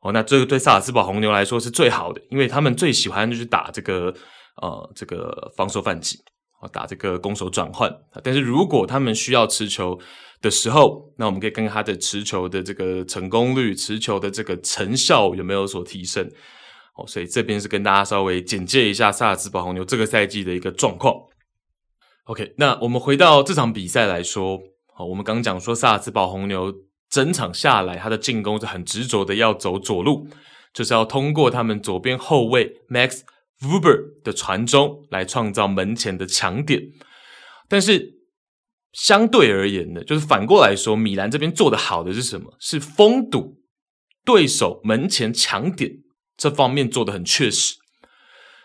[0.00, 4.14] 哦，那这个对萨尔茨堡红牛来说是最好的，因为他们最喜欢就是打这个
[4.62, 6.18] 呃这个防守反击。
[6.68, 7.90] 打这个攻守转换，
[8.22, 9.98] 但是如果他们需要持球
[10.40, 16.30] 的时候，那我们可以看看他的持球的这个成功率、持球的这个成效有没有所提升。
[16.96, 21.14] 哦，所以这边是跟大家稍微简介一下萨尔茨堡红牛这个赛季的一个状况。
[22.24, 24.58] OK，那我们回到这场比赛来说，
[24.94, 26.72] 好，我们刚讲说萨尔茨堡红牛
[27.08, 30.28] 整场下来，他的进攻是很执着的，要走左路，
[30.74, 33.20] 就是要通过他们左边后卫 Max
[33.60, 36.82] Vuber 的传中来创造门前的强点。
[37.68, 38.14] 但是
[38.92, 42.56] 相对而言呢，就是反过来说，米兰这边做的好的是什么？
[42.58, 43.58] 是封堵
[44.24, 45.92] 对手门前强点
[46.36, 47.76] 这方面做的很确实。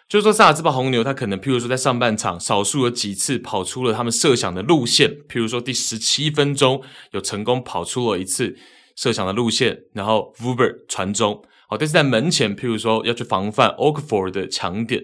[0.07, 8.55] 就是说，萨尔茨堡红牛他可能，譬如说，在上半场少数有几次跑出了他们设想的路线，譬如说第十七分钟有成功跑出了一次
[8.95, 11.43] 设想的路线，然后 Vuber 传中，
[11.77, 15.01] 但是在门前，譬如说要去防范 o k f o r d 的强点，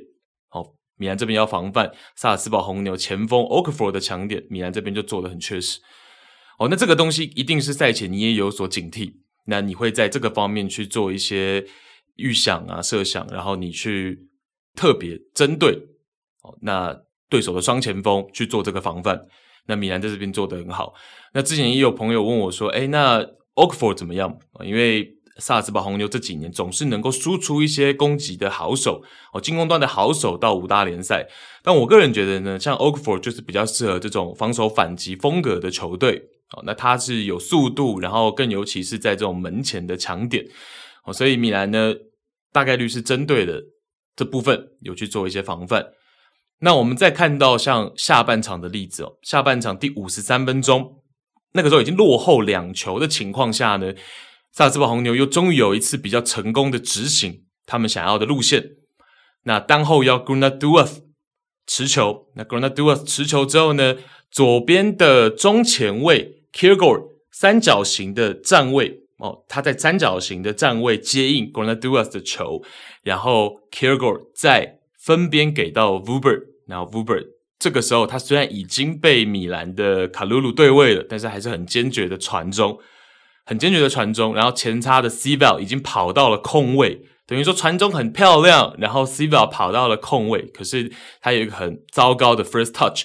[0.49, 5.79] 好，米兰这边要防范萨尔斯堡红牛前锋 o k f o r d 的强点，米兰这边就做的很确实，
[6.59, 9.13] 哦，那这个东西一定是赛前你也有所警惕，
[9.45, 11.65] 那你会在这个方面去做一些
[12.15, 14.27] 预想啊、设想，然后你去。
[14.73, 15.73] 特别针对
[16.43, 16.97] 哦，那
[17.27, 19.21] 对手的双前锋去做这个防范，
[19.67, 20.93] 那米兰在这边做得很好。
[21.33, 23.17] 那之前也有朋友问我说：“哎，那
[23.55, 31.27] o k f o r d 怎么样？”因为萨斯堡红牛这几年总是能够输出一些攻击的好手哦，进攻端的好手到五大联赛。
[31.63, 36.21] 但我个人觉得呢，像 Oxford 就是比较适合这种防守反击风格的球队
[36.55, 36.63] 哦。
[36.65, 40.45] 那他是有速度，然后更尤其是在这种门前的强点
[41.03, 41.93] 哦，所以米兰呢
[42.53, 43.61] 大概率是针对的。
[44.13, 45.85] 这部分有去做一些防范。
[46.59, 51.01] 那我们再看到像下半场的例子哦，下半场第五十三分钟，
[51.53, 53.93] 那个时候已经落后两球的情况下呢，
[54.51, 58.71] 萨斯堡红牛又终于有一次比较成功的执行他们想要的路线。
[59.43, 60.99] 那当后腰 Granadouas
[61.65, 63.97] 持球，那 Granadouas 持球之后呢，
[64.29, 68.99] 左边的中前卫 k i r g o r 三角形的站位。
[69.17, 72.63] 哦，他在三角形的站位接应 Granadouas 的球，
[73.03, 77.23] 然后 k i r g o r 再分边给到 Vuber，然后 Vuber
[77.59, 82.79] 这个时候他虽然已经被米兰的卡鲁鲁对位了，但是还是很坚决的传中，
[83.45, 93.03] 很坚决的传中，然后前插的 Seiwell 已经跑到了空位，等于说传中很漂亮，然后 Seiwell 跑到了空位，可是他有一个很糟糕的 first touch，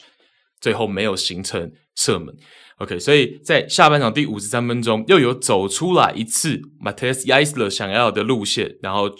[0.61, 2.35] 最后没有形成射门。
[2.79, 9.11] OK，所以在下半场第五十三分钟，又有走出来一次 Matthias Jaissle 想要的路线，然后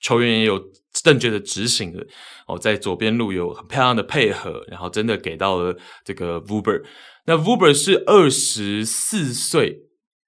[0.00, 0.62] 球员也有
[0.92, 2.06] 正确的执行了。
[2.46, 6.82] 哦，在左边路有很漂亮的配合，然后真的给到了这个 Vuber。
[7.26, 9.76] 那 Vuber 是二十四岁，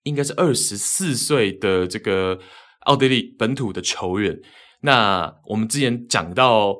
[0.05, 2.38] 应该是二十四岁的这个
[2.80, 4.40] 奥地利本土的球员。
[4.80, 6.76] 那我们之前讲到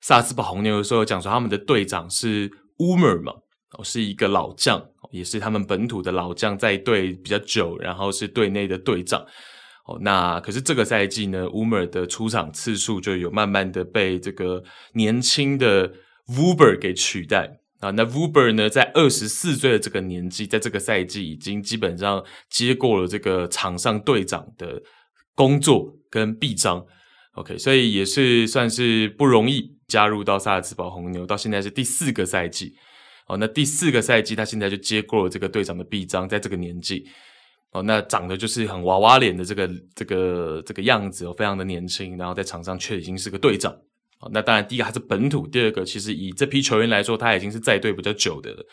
[0.00, 3.32] 萨斯堡红牛的时候，讲说他们的队长是 Umer 嘛，
[3.78, 4.82] 哦，是一个老将。
[5.10, 9.24] 也是他们本土的老将，在队比较久，然后是队内的队长。
[9.86, 14.64] 哦，那可是这个赛季呢，Umer 的出场次数就有慢慢的被这个
[14.94, 15.88] 年轻的
[16.26, 17.90] Vuber 给取代啊。
[17.90, 24.82] 那 Vuber 呢，在二十四岁的这个年纪，在这个赛季已经基本上接过了这个场上队长的
[25.34, 26.84] 工作跟臂章。
[27.34, 32.74] OK，所以也是算是不容易加入到萨尔茨堡红牛，到现在是第四个赛季。
[33.26, 37.02] 哦，那第四个赛季，他现在就接过了这个队长的臂章，在这个年纪，
[37.72, 43.74] 哦，那长得就是很娃娃脸的这个这个这个样子哦，非常的年轻，然后在场上却已经是个队长。
[44.32, 48.66] 那当然，第一个还是本土，第二个其实以这批球员来说，他已经是在队比较久的了。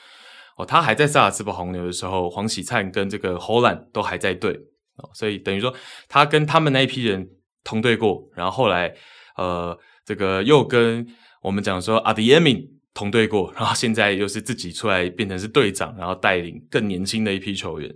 [0.57, 4.53] 哦，他还在萨尔茨堡红牛的时候，黄喜灿跟这个侯兰都还在队，
[4.97, 5.73] 哦，所以等于说
[6.07, 7.27] 他跟他们那一批人
[7.63, 8.93] 同队过，然后后来
[9.37, 11.07] 呃，这个又跟
[11.41, 12.67] 我们讲说阿迪耶明。
[12.93, 17.89] 同队过，然后现在又是自己出来变成是队长，然后带领更年轻的一批球员。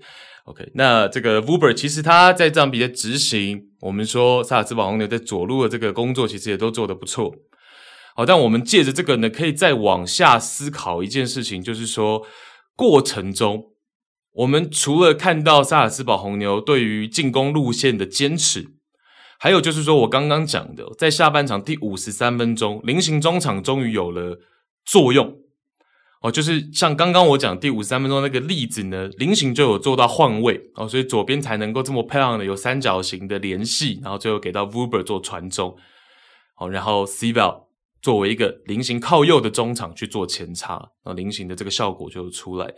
[0.46, 7.34] OK，那这个 Uber 其实他在这场比赛执行，我们说萨尔茨堡红牛在左路的这个工作，其实也都做得不错。
[8.16, 12.26] 好，但我们借着这个呢，可以再往下思考一件事情，就是说
[12.76, 13.72] 过程中，
[14.34, 18.68] 我们除了看到萨尔茨堡红牛对于进攻路线的坚持，
[19.39, 24.39] 还有就是说我刚刚讲的，在下半场第五十三分钟，菱形中场终于有了。
[24.86, 25.39] 作用
[26.26, 35.78] 哦，就是像刚刚我讲第五十三分钟那个例子呢，菱形就有做到换位哦，所以左边才能够这么漂亮的有三角形的联系，然后最后给到 Vuber 做传中，
[36.57, 37.65] 哦，然后 Sevel
[38.01, 42.73] 作为一个菱形靠右的中场去做前插，然后菱形的这个效果就出来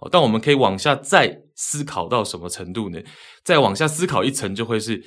[0.00, 0.08] 哦。
[0.10, 2.98] 但我们可以往下再思考到什么程度呢？
[3.44, 5.04] 再往下思考一层，就会是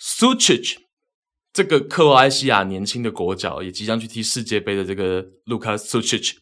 [0.00, 0.76] Suchich
[1.52, 6.36] 这个克罗埃西亚年轻的国脚，也即将去踢世界杯的这个 Lucas Suchich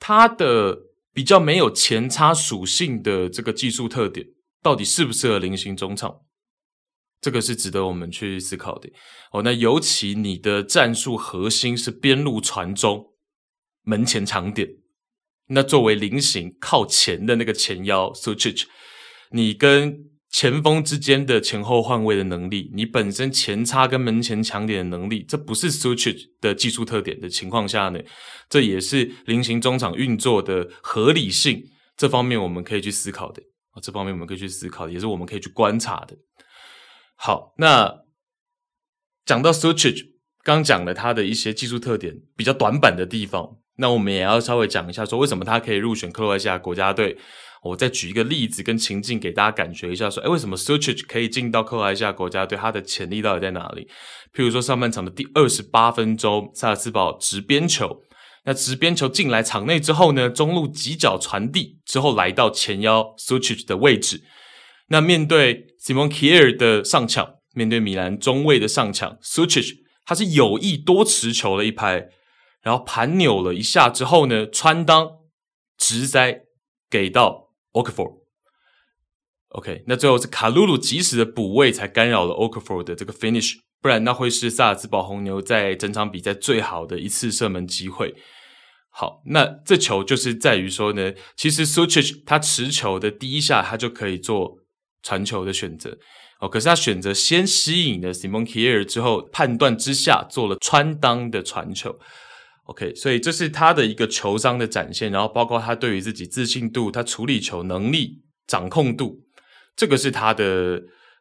[0.00, 0.76] 他的
[1.12, 4.26] 比较没有前插属性的这个技术特点，
[4.60, 6.22] 到底适不适合菱形中场？
[7.20, 8.90] 这个是值得我们去思考的。
[9.30, 13.12] 哦，那尤其你的战术核心是边路传中，
[13.82, 14.68] 门前抢点，
[15.48, 18.64] 那作为菱形靠前的那个前腰 Sucic，
[19.32, 27.98] 你跟前锋之间的前后换位的能力，你本身前插跟门前抢点的能力，这不是 Sucic 的技术特点的情况下呢，
[28.48, 31.64] 这也是菱形中场运作的合理性，
[31.96, 36.16] 这方面我们可以去思考的啊，这方面我们可以去思考，也是我们可以去观察的。
[37.16, 38.02] 好，那
[39.26, 40.10] 讲到 Sucic，
[40.44, 47.18] 刚讲了他的一些技术特点比较短板的地方，那我们也要稍微讲一下，说为什么他可以入选克罗埃西亚国家队。
[47.62, 52.56] 我再举一个例子跟情境给大家感觉一下，说，诶，为什么 Sucic 可以进到克罗埃西亚国家队？
[52.56, 53.86] 他的潜力到底在哪里？
[54.32, 58.00] 譬如说上半场的第二十八分钟，萨尔茨堡直边球，
[58.46, 64.22] 那直边球进来场内之后呢，中路几脚传递之后来到前腰 Sucic 的位置，
[64.88, 69.74] 那面对 Simon Kier 的上抢，面对米兰中卫的上抢，Sucic
[70.06, 72.08] 他是有意多持球了一拍，
[72.62, 75.16] 然后盘扭了一下之后呢，穿裆
[75.76, 76.40] 直塞
[76.88, 77.49] 给到。
[77.72, 78.10] O k f o r
[79.50, 88.14] OK，那最后是卡鲁鲁及时的补位，才干扰了 o k f o r 的这个 finish，不然那会是萨尔茨堡红牛在整场比赛最好的一次射门机会。
[88.90, 94.58] 好，那这球就是在于说呢，其实 Sucic 他持球的第一下，他就可以做
[95.02, 95.98] 传球的选择
[96.40, 101.98] 哦，可是他选择先吸引了 Simon Kjær 之后，判断之下做了穿裆的传球。
[102.70, 109.18] OK，所以这是他的一个球商的展现，然后包括他对于自己自信度、他处理球能力、掌控度，
[109.74, 110.80] 这个是他的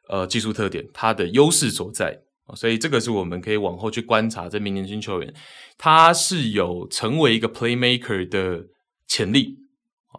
[0.09, 2.19] 呃技术特点，他的优势所在。
[2.55, 5.33] 所以这个是我们可以往后去观察这名年轻球员，
[5.77, 8.65] 他是有成为一个 playmaker 的
[9.07, 9.55] 潜力，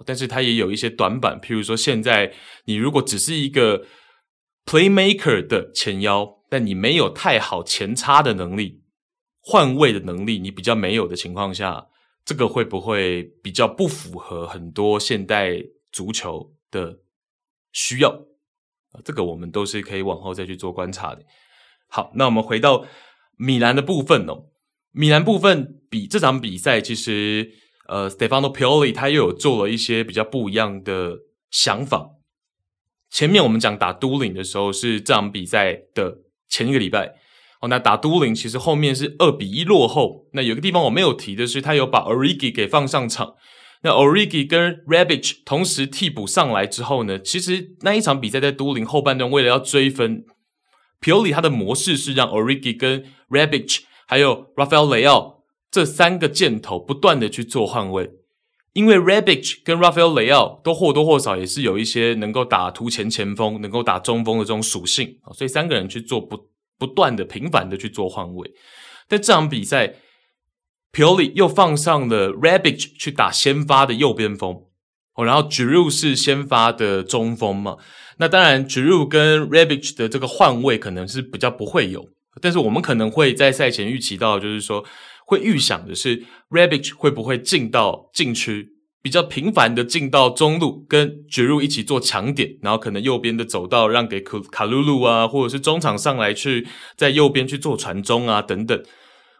[0.05, 2.33] 但是他也有一些短板，譬如说现在
[2.65, 3.85] 你如果只是一个
[4.65, 8.80] playmaker 的前腰，但你没有太好前插的能力。
[9.41, 11.87] 换位的能力你比较没有的情况下，
[12.25, 17.01] 这个会不会比较不符合很多现代足球的
[17.73, 18.11] 需要？
[18.93, 21.23] 啊，这个我们都是可以往后再去做观察的。
[21.89, 22.85] 好，那我们回到
[23.37, 24.47] 米兰的部分哦。
[24.93, 27.53] 米兰部分比这场比赛，其实
[27.87, 31.21] 呃，Stefano Pioli 他又有做了一些比较不一样的
[31.51, 32.11] 想法。
[33.09, 36.19] 前面我们讲打都灵的时候，是这场比赛的
[36.49, 37.20] 前一个礼拜。
[37.61, 40.27] 哦，那打都灵其实后面是二比一落后。
[40.33, 43.35] 那有个地方我没有提的是，他有把 Origi 给放上场。
[43.83, 50.25] 那 Origi 跟 Rebic 同时替补上来之后呢，其实那一场比赛在都灵后半段，为了要追分
[51.03, 58.11] ，Pioli 他的模式是让 Origi 跟 Rebic 还有 Rafael Leao 这三个箭头不断的去做换位，
[58.73, 66.49] 因为 Rebic 跟 Rafael Leao 都或多或少也是有一些能够打突前前锋、能够打中锋的这种属性，所以三个人去做不。
[66.81, 68.51] 不断的频繁的去做换位，
[69.07, 69.97] 但这场比赛
[70.91, 74.63] ，Pioli 又放上了 Rabbit 去打先发的右边锋，
[75.15, 77.77] 哦，然后 Giroud 是先发的中锋嘛，
[78.17, 82.09] 那当然 Giroud 跟 Rabbit 的这个换位可能是比较不会有，
[82.41, 84.83] 但是我们可能会在赛前预期到，就是说
[85.27, 88.80] 会预想的是 Rabbit 会不会进到禁区。
[89.03, 98.83] 比较频繁的进到中路，跟 Giroud 一起做抢点，然后可能右边的走道让给卡卡鲁鲁啊，或者是中场上来去在右边去做传中啊等等，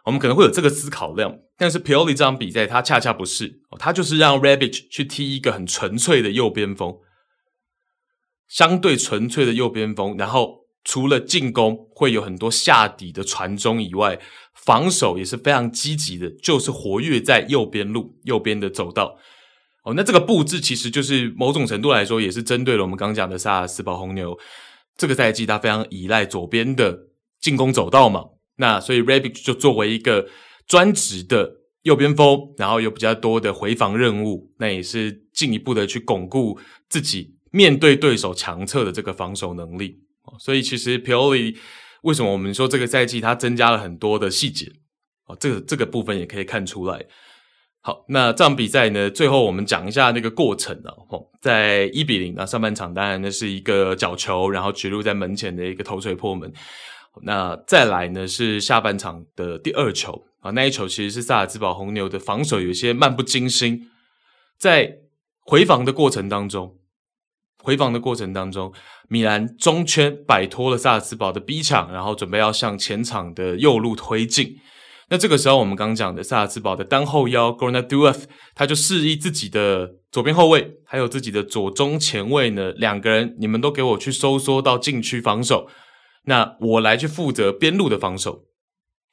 [0.05, 1.35] 我们可能会有这个思考量。
[1.57, 6.95] 但是 Pioli 这场比赛他恰恰不是，他就是让 Rebic 去踢一个很纯粹的右边锋，
[8.47, 14.19] 相对纯粹的右边锋，然后除了进攻会有很多下底的传中以外，
[14.55, 19.17] 防守也是非常积极的，就是活跃在右边路、右边的走道。
[19.83, 24.37] 哦，那这个布置其实就是某种程度来说，也是针对了我们刚讲的萨尔斯堡红牛
[24.95, 27.07] 这个赛季，他非常依赖左边的
[27.39, 28.25] 进攻走道嘛。
[28.57, 30.27] 那所以 r a b i c 就作为一个
[30.67, 31.51] 专职的
[31.81, 39.99] 右边锋，然后有比较多的回防任务，那也是进一步的去巩固自己面对对手强侧的这个防守能力。
[40.39, 41.57] 所以其实 Pioli
[42.03, 44.71] 为什么我们说这个赛季他增加了很多的细节？
[45.25, 47.03] 哦，这个这个部分也可以看出来。
[47.83, 50.93] 好，那这场比赛呢，最后我们讲一下那个过程啊。
[51.09, 56.53] 吼，在一比零，啊上半场当然那是一个角球，然后直入在门前的一个头锤破门。
[57.23, 63.89] 那再来呢是下半场的第二球啊，那一球其实是萨尔茨堡红牛的防守有些漫不经心，
[64.59, 64.99] 在
[65.39, 66.77] 回防的过程当中，
[67.63, 68.71] 回防的过程当中，
[69.09, 74.57] 米兰中圈摆脱了萨尔茨堡的逼抢，然后准备要向前场的右路推进。
[75.11, 78.23] 那这个时候，我们刚讲的萨尔茨堡的单后腰 GORNA DUEF，
[78.55, 85.67] 他就示意自己的左边后卫，还有自己的左中前卫呢，两个人，你们都给我去收缩到禁区防守，
[86.27, 88.45] 那我来去负责边路的防守。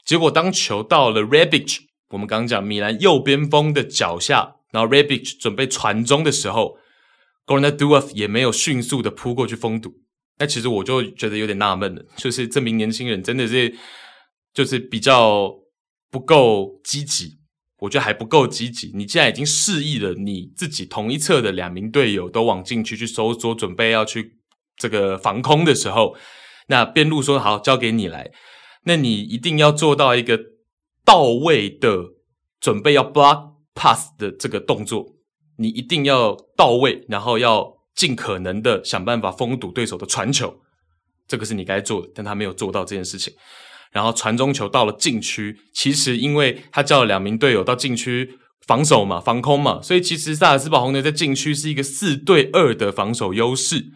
[0.05, 1.79] 结果当球到了 Rebic，
[2.11, 6.79] 我们刚讲米兰右边锋的脚下然后 Rebic 准备传中的时候
[7.45, 9.95] ，Gordon Duaf 也没有迅速的扑过去封堵。
[10.39, 13.75] 那其实我就觉得有点纳闷了，就是这名年轻人真的是
[14.55, 15.53] 就是比较
[16.11, 17.39] 不够积极，
[17.81, 18.93] 我觉得还不够积极。
[18.95, 24.39] 你既然已经示意了你自己同一侧的两名队友都往禁区去收缩，准备要去
[24.77, 26.17] 这个防空的时候，
[26.69, 28.31] 那边路说好交给你来，
[28.85, 30.39] 那你一定要做到一个
[31.05, 32.15] 到位的
[32.61, 35.15] 准备要 block pass 的这个动作，
[35.57, 37.79] 你一定要到位，然后要。
[37.99, 40.61] 尽可能的想办法封堵对手的传球，
[41.27, 43.35] 这个是你该做的，但他没有做到这件事情。
[43.93, 53.87] 然后传中球到了禁区，其实因为他叫了两名队友到禁区防守嘛，防空嘛，所以其实萨尔斯堡红牛在禁区是一个四对二的防守优势。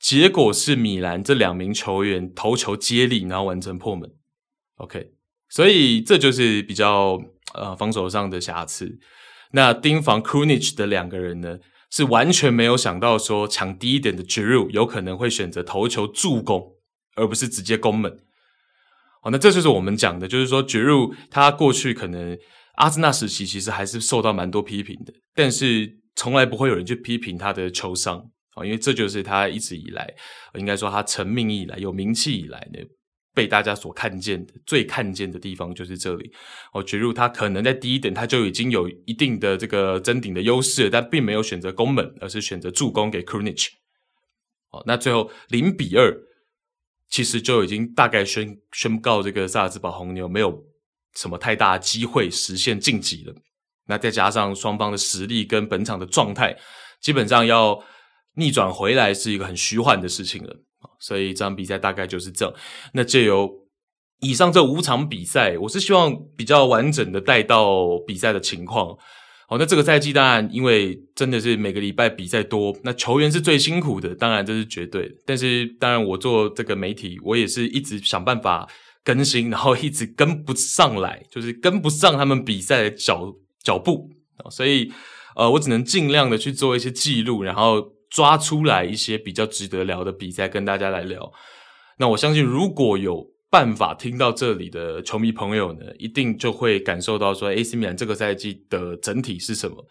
[0.00, 4.08] 结果是米兰这两名球员头球接力，然后完成破门。
[4.76, 5.10] OK，
[5.48, 7.20] 所以这就是比较
[7.54, 8.98] 呃防守上的瑕疵。
[9.52, 11.58] 那盯防 Krunic 的两个人呢？
[11.90, 16.74] 是完全没有想到说抢低一点的 Giroud 有可能会选择头球助攻，
[17.16, 18.14] 而不是直接攻门。
[19.22, 22.38] 哦，那这就是我们讲的，就是说绝入他过去可能
[22.76, 28.18] 阿森纳时期其实还是受到蛮多批评的，但是从来不会有人去批评他的球商
[28.54, 30.08] 啊，因为这就是他一直以来，
[30.54, 32.80] 应该说他成名以来有名气以来呢。
[33.34, 36.28] 被大家所看见的最看见的地方就是这里
[36.72, 43.68] 哦，绝入他可能在第一点他就已经有一定的这个争顶的优势，但并没有选择攻门，而是选择助攻给 Kurnich。
[44.70, 46.12] 哦，那最后零比二，
[47.10, 50.62] 其实就已经大概宣宣告这个萨尔茨堡红牛没有
[51.16, 53.34] 什么太大的机会实现晋级了。
[53.86, 56.56] 那再加上双方的实力跟本场的状态，
[57.00, 57.82] 基本上要
[58.34, 60.54] 逆转回来是一个很虚幻的事情了。
[61.00, 62.54] 所以这场比赛大概就是这样。
[62.92, 63.50] 那借由
[64.20, 68.96] 以上这五场比赛，我是希望比较完整的带到比赛的情况。
[69.48, 75.10] 好，那这个赛季当然因为真的是每个礼拜比赛多，那球员是最辛苦的，当然这是绝对。
[75.24, 78.68] 但是当然我做这个媒体，我也是一直想办法
[79.02, 83.34] 更新，然后一直跟不上来，就是跟不上他们比赛的脚
[83.64, 84.10] 脚步。
[84.50, 84.92] 所以
[85.34, 87.96] 呃，我只能尽量的去做一些记录，然后。
[88.10, 91.30] 抓出来一些比较值得聊的比赛跟大家来聊。
[91.98, 99.86] 那我相信，如果有办法听到这里的球迷朋友呢，一定就会感受到说，AC 米兰这个赛季的整体是什么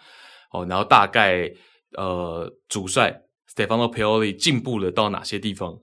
[0.52, 0.66] 哦。
[0.68, 1.52] 然后大概
[1.94, 3.24] 呃，主帅
[3.54, 5.80] Stefano Pioli 进步了到哪些地方？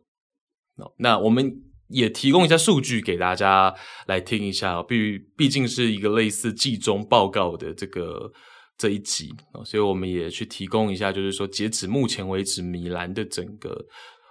[0.98, 3.74] 那我们也提供一下数据给大家
[4.06, 4.82] 来听一下。
[4.82, 8.32] 毕毕竟是一个类似季中报告的这个。
[8.76, 13.70] 这一集啊，所以我们也去提供一下，就是说，截止目前为止，米兰的整个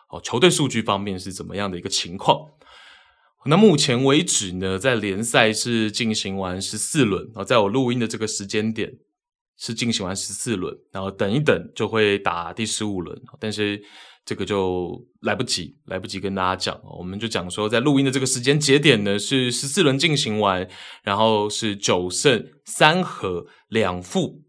[0.09, 2.45] 哦球队数据方面是怎么样的一个情况？
[3.45, 8.91] 那目前为止呢，在联赛是进行完十四轮啊，在我录音的这个时间点
[9.57, 13.83] 是进行完十四轮，然后等一等就会打第十五轮，但是。
[14.25, 20.65] 这个就来不及，来不及跟大家讲，我们就讲说，在录音的这个时间节点呢，是十四轮进行完，
[21.03, 24.41] 然后是九胜三和两负，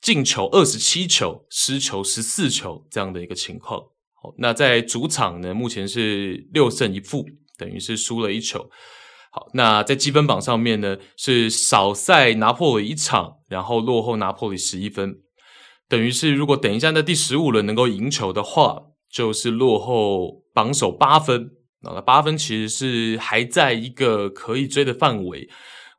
[0.00, 3.80] 进球二十七球，失球十四球这样的一个情况。
[4.20, 7.24] 好，那在主场呢，目前是六胜一负，
[7.58, 8.70] 等于是输了一球。
[9.30, 15.18] 好，那在积分榜上面呢，是少赛拿破里一场，然后落后拿破里十一分。
[15.86, 21.50] 等于是，如果等一下在第十五轮能够赢球的话，就是落后榜首八分。
[21.80, 25.48] 那八分其实是还在一个可以追的范围。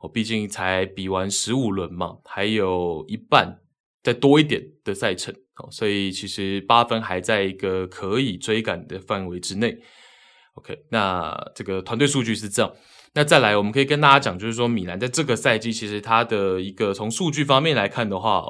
[0.00, 3.60] 我毕竟才比完十五轮嘛，还有一半
[4.02, 5.34] 再多一点的赛程，
[5.70, 9.78] 所以其实八分还在一个可以追赶的范围之内。
[10.54, 12.72] OK，那这个团队数据是这样。
[13.14, 18.44] 那再来，我们可以跟大家讲，就是说米兰在这个赛季，其实它的一个从数据方面来看的话，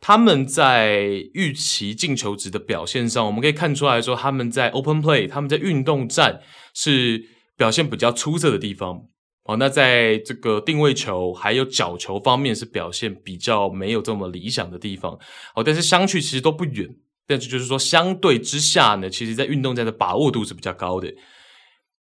[0.00, 6.40] 他们在预期进球值的表现上，我们可以看出来说，他们在 open play，他们在运动战
[6.74, 7.22] 是
[7.56, 9.02] 表现比较出色的地方。
[9.44, 15.18] 哦，那在这个定位球还有角球方面是表现比较没有这么理想的地方。
[15.54, 16.88] 哦，但是相去其实都不远。
[17.26, 21.12] 但是就是说，相对之下呢，其实在运动战的把握度是比较高的。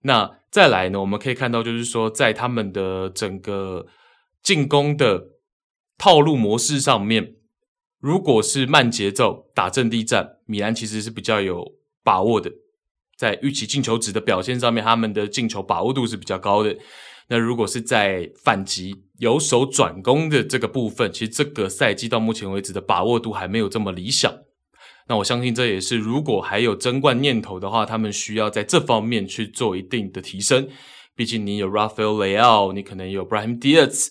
[0.03, 3.87] 那再来呢，我们可以看到就是说，在他们的整个
[4.43, 5.29] 进攻的
[5.97, 7.37] 套路模式上面。
[8.01, 11.73] 如果是慢节奏打阵地战，米兰其实是比较有
[12.03, 12.53] 把握的，
[13.17, 16.77] 在预期进球值的表现上面，他们的进球把握度是比较高的。
[17.29, 24.31] 那如果是在反击、由守转攻的这个部分，其实这个赛季到目前为止的把握度还没有这么理想。
[25.09, 30.69] 那我相信这也是如果还有争冠念头的话，他们需要在这方面去做一定的提升。
[31.15, 34.09] 毕竟你有 Rafael Leao，你可能有 Brahim Diaz，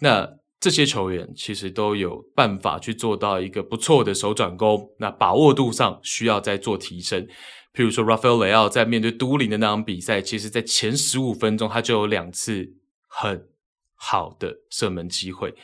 [0.00, 0.28] 那。
[0.60, 7.26] 这些球员其实都有办法去做到一个不错的手转攻，那把握度上需要再做提升。
[7.74, 12.66] 譬如说，Rafael Leao 在面对都灵的那场比赛，其实在前十五分钟他就有两次
[13.08, 13.46] 很
[13.94, 15.54] 好的射门机会，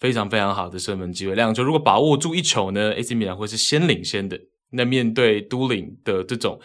[0.00, 1.36] 非常非常好的射门机会。
[1.36, 4.36] 两球如果把握住一球呢，AC 米兰会是先领先的。
[4.72, 6.58] 那面对都灵的这种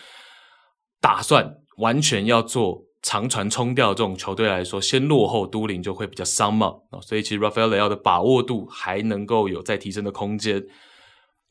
[1.00, 2.84] 打算，完全要做。
[3.08, 10.66] 长传冲吊这种球队来说，先落后都灵就会比较伤嘛，所以其实 Rafael 要的把握度还能够有再提升的空间。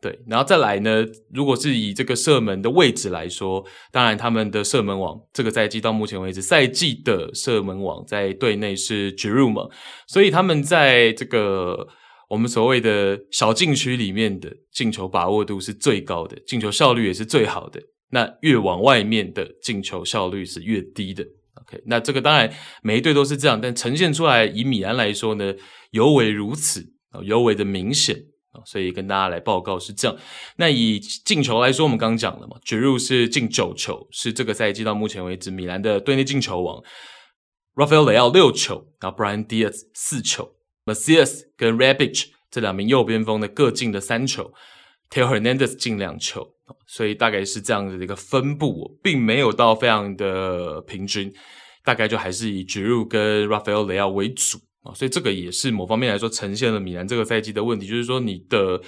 [0.05, 1.03] 对，然后再来呢，
[1.33, 9.63] 如果是以这个射门的位置来说，当然他们的射门王这个赛季到目前为止，赛季的射门王在队内是 Giroud 嘛，
[10.07, 11.89] 所以他们在这个
[12.29, 17.81] 我们所谓的小禁区里面的进球把握度是最高的，进球效率也是最好的。
[18.11, 21.25] 那越往外面的进球效率是越低的。
[21.63, 22.53] OK，那这个当然
[22.83, 25.55] 每一队都是这样，但呈现出来以米兰来说呢，
[25.93, 26.85] 尤为如此，
[27.23, 28.15] 尤为的明显
[28.65, 30.17] 所以跟大家来报告是这样。
[30.57, 36.83] 那以进球来说，我们刚刚讲了嘛，Giroud 是进九球，是这个赛季到目前为止米兰的队内进球王。
[37.75, 40.55] Rafael Leao 六球，然后 Brian Diaz 四球
[40.85, 44.53] ，Macias 跟 Rebic 这两名右边锋的各进了三球
[45.11, 46.53] ，Theo Hernandez 进两球。
[46.87, 51.31] 所以大概是这样子的一个分布，并没有到非常的平均，
[51.85, 54.95] 大概就还是以 Giroud 跟 Rafael Leao 为主啊。
[54.95, 58.81] 所以这个也是某方面来说呈现了米兰这个赛季的问题，就是说你的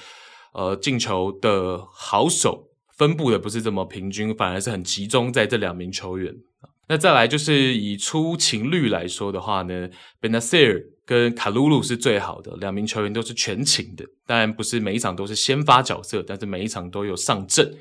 [0.53, 6.33] 呃进球的好手分布的不是这么平均，反而是很集中在这两名球员。
[6.89, 9.89] 那再来就是以出勤率来说的话呢
[10.21, 14.05] ，Benasir 跟卡鲁鲁是最好的，两名球员都是全勤的。
[14.25, 17.75] 当然不是每一场都是先发角色，但是每一场都有上阵。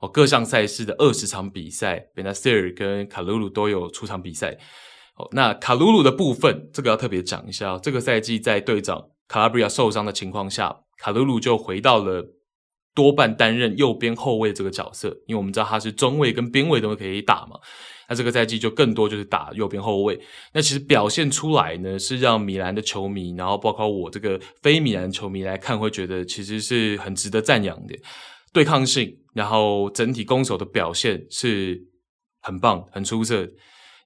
[0.00, 4.56] 哦，各项赛事的二十场比赛，Benasir 跟卡鲁鲁都有出场比赛。
[5.32, 7.80] 那卡鲁鲁的部分，这个要特别讲一下哦。
[7.82, 12.24] 这个赛季在队长卡拉布里亚受伤的情况下，卡鲁鲁就回到了
[12.94, 17.58] 多半担任右边后卫这个角色，因为我们知道他是中卫跟边卫都可以打嘛。
[18.08, 20.18] 那这个赛季就更多就是打右边后卫，
[20.54, 27.94] 那其实表现出来呢，是让米兰的球迷，然后包括我这个非米兰球迷来看，会觉得其实是很值得赞扬的
[28.50, 31.78] 对抗性，然后整体攻守的表现是
[32.40, 33.46] 很棒、很出色。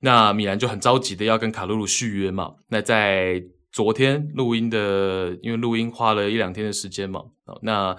[0.03, 2.53] 那米兰就很着急的要跟卡鲁鲁续约嘛。
[2.69, 3.43] 那在
[3.73, 7.23] 昨天录音的，因为录音花了一两天的时间嘛，
[7.63, 7.97] 那。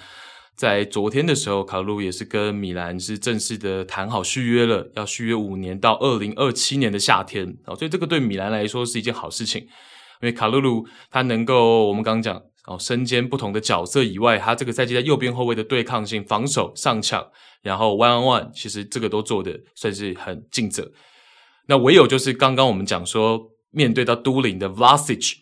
[0.55, 9.67] 在昨天的时候，卡鲁也是跟米兰是正式的谈好续约了，要续约五年到二零二七年的夏天哦，所以这个对米兰来说是一件好事情，因
[10.21, 17.27] 为卡鲁鲁他能够我们刚刚讲哦，身兼不同的角色以外，他这个赛季在右边后卫的对抗性、防守、上抢，
[17.63, 20.91] 然后 one on one，其实这个都做的算是很尽责。
[21.67, 25.37] 那唯有就是刚刚我们讲说，面对到都灵的 Vasic，。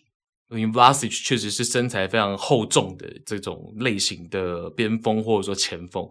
[0.50, 6.06] 因为 Vasic 确实是身材非常厚重的这种类型的边锋或者说前锋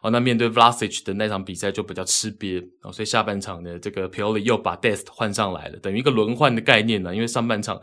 [0.00, 7.12] 哦，那面对 Vlasic 的那场比赛就比较吃瘪哦，所以下半场呢，这个 Pioli 又把 Dest 换上来了，等于一个轮换的概念呢。
[7.12, 7.80] 因为上半场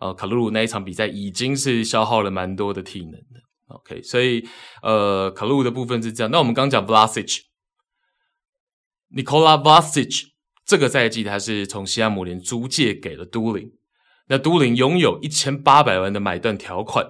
[0.00, 4.44] 呃卡鲁鲁那一场比赛已经是消耗了蛮多的体能的，OK，所以
[4.82, 6.30] 呃卡鲁鲁的部分是这样。
[6.32, 10.33] 那我们刚讲 Vlasic，Nikola Vlasic
[10.64, 13.72] 这个赛季他是从西汉姆联租借给了都灵。
[14.26, 17.06] 那都灵拥有一千八百万的买断条款，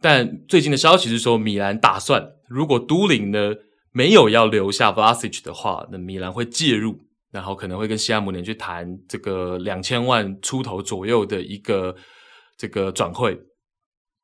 [0.00, 3.56] 但最近的消息是说，米兰打算如果都灵呢
[3.92, 6.98] 没有要留下 Vlasic 的话，那米兰会介入，
[7.30, 11.94] 然后可能会跟西汉姆联去谈这个两千万出头左右的一个
[12.56, 13.38] 这个转会。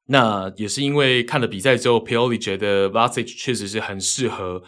[0.06, 4.62] 那也是因为看了比赛之后，Pioli 觉得 Vlasic 确实是很适合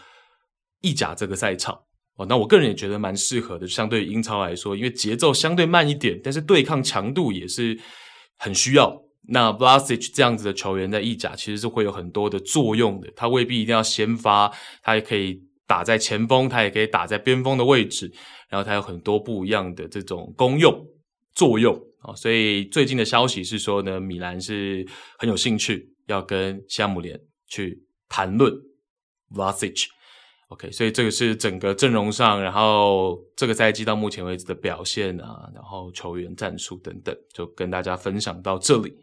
[0.83, 1.81] 意甲这个赛场。
[2.19, 7.79] 哦，那我个人也觉得蛮适合的，相对于英超来说，因为节奏相对慢一点，但是对抗强度也是
[8.37, 9.01] 很需要。
[9.29, 14.51] 那 Vlasic 这样子的球员在意甲其实是会有很多的作用的，他未必一定要先发，
[14.83, 18.11] 他也可以打在前锋，他也可以打在边锋的位置，
[18.49, 20.85] 然后他有很多不一样的这种功用
[21.35, 22.13] 作用啊。
[22.17, 24.85] 所以最近的消息是说呢，米兰是
[25.19, 28.53] 很有兴趣要跟西汉姆联去谈论
[29.33, 29.85] Vlasic。
[30.49, 38.97] OK，所以这个是整个阵容上，然后这个赛季到目前为止的表现啊，然后球员战术等等，就跟大家分享到这里。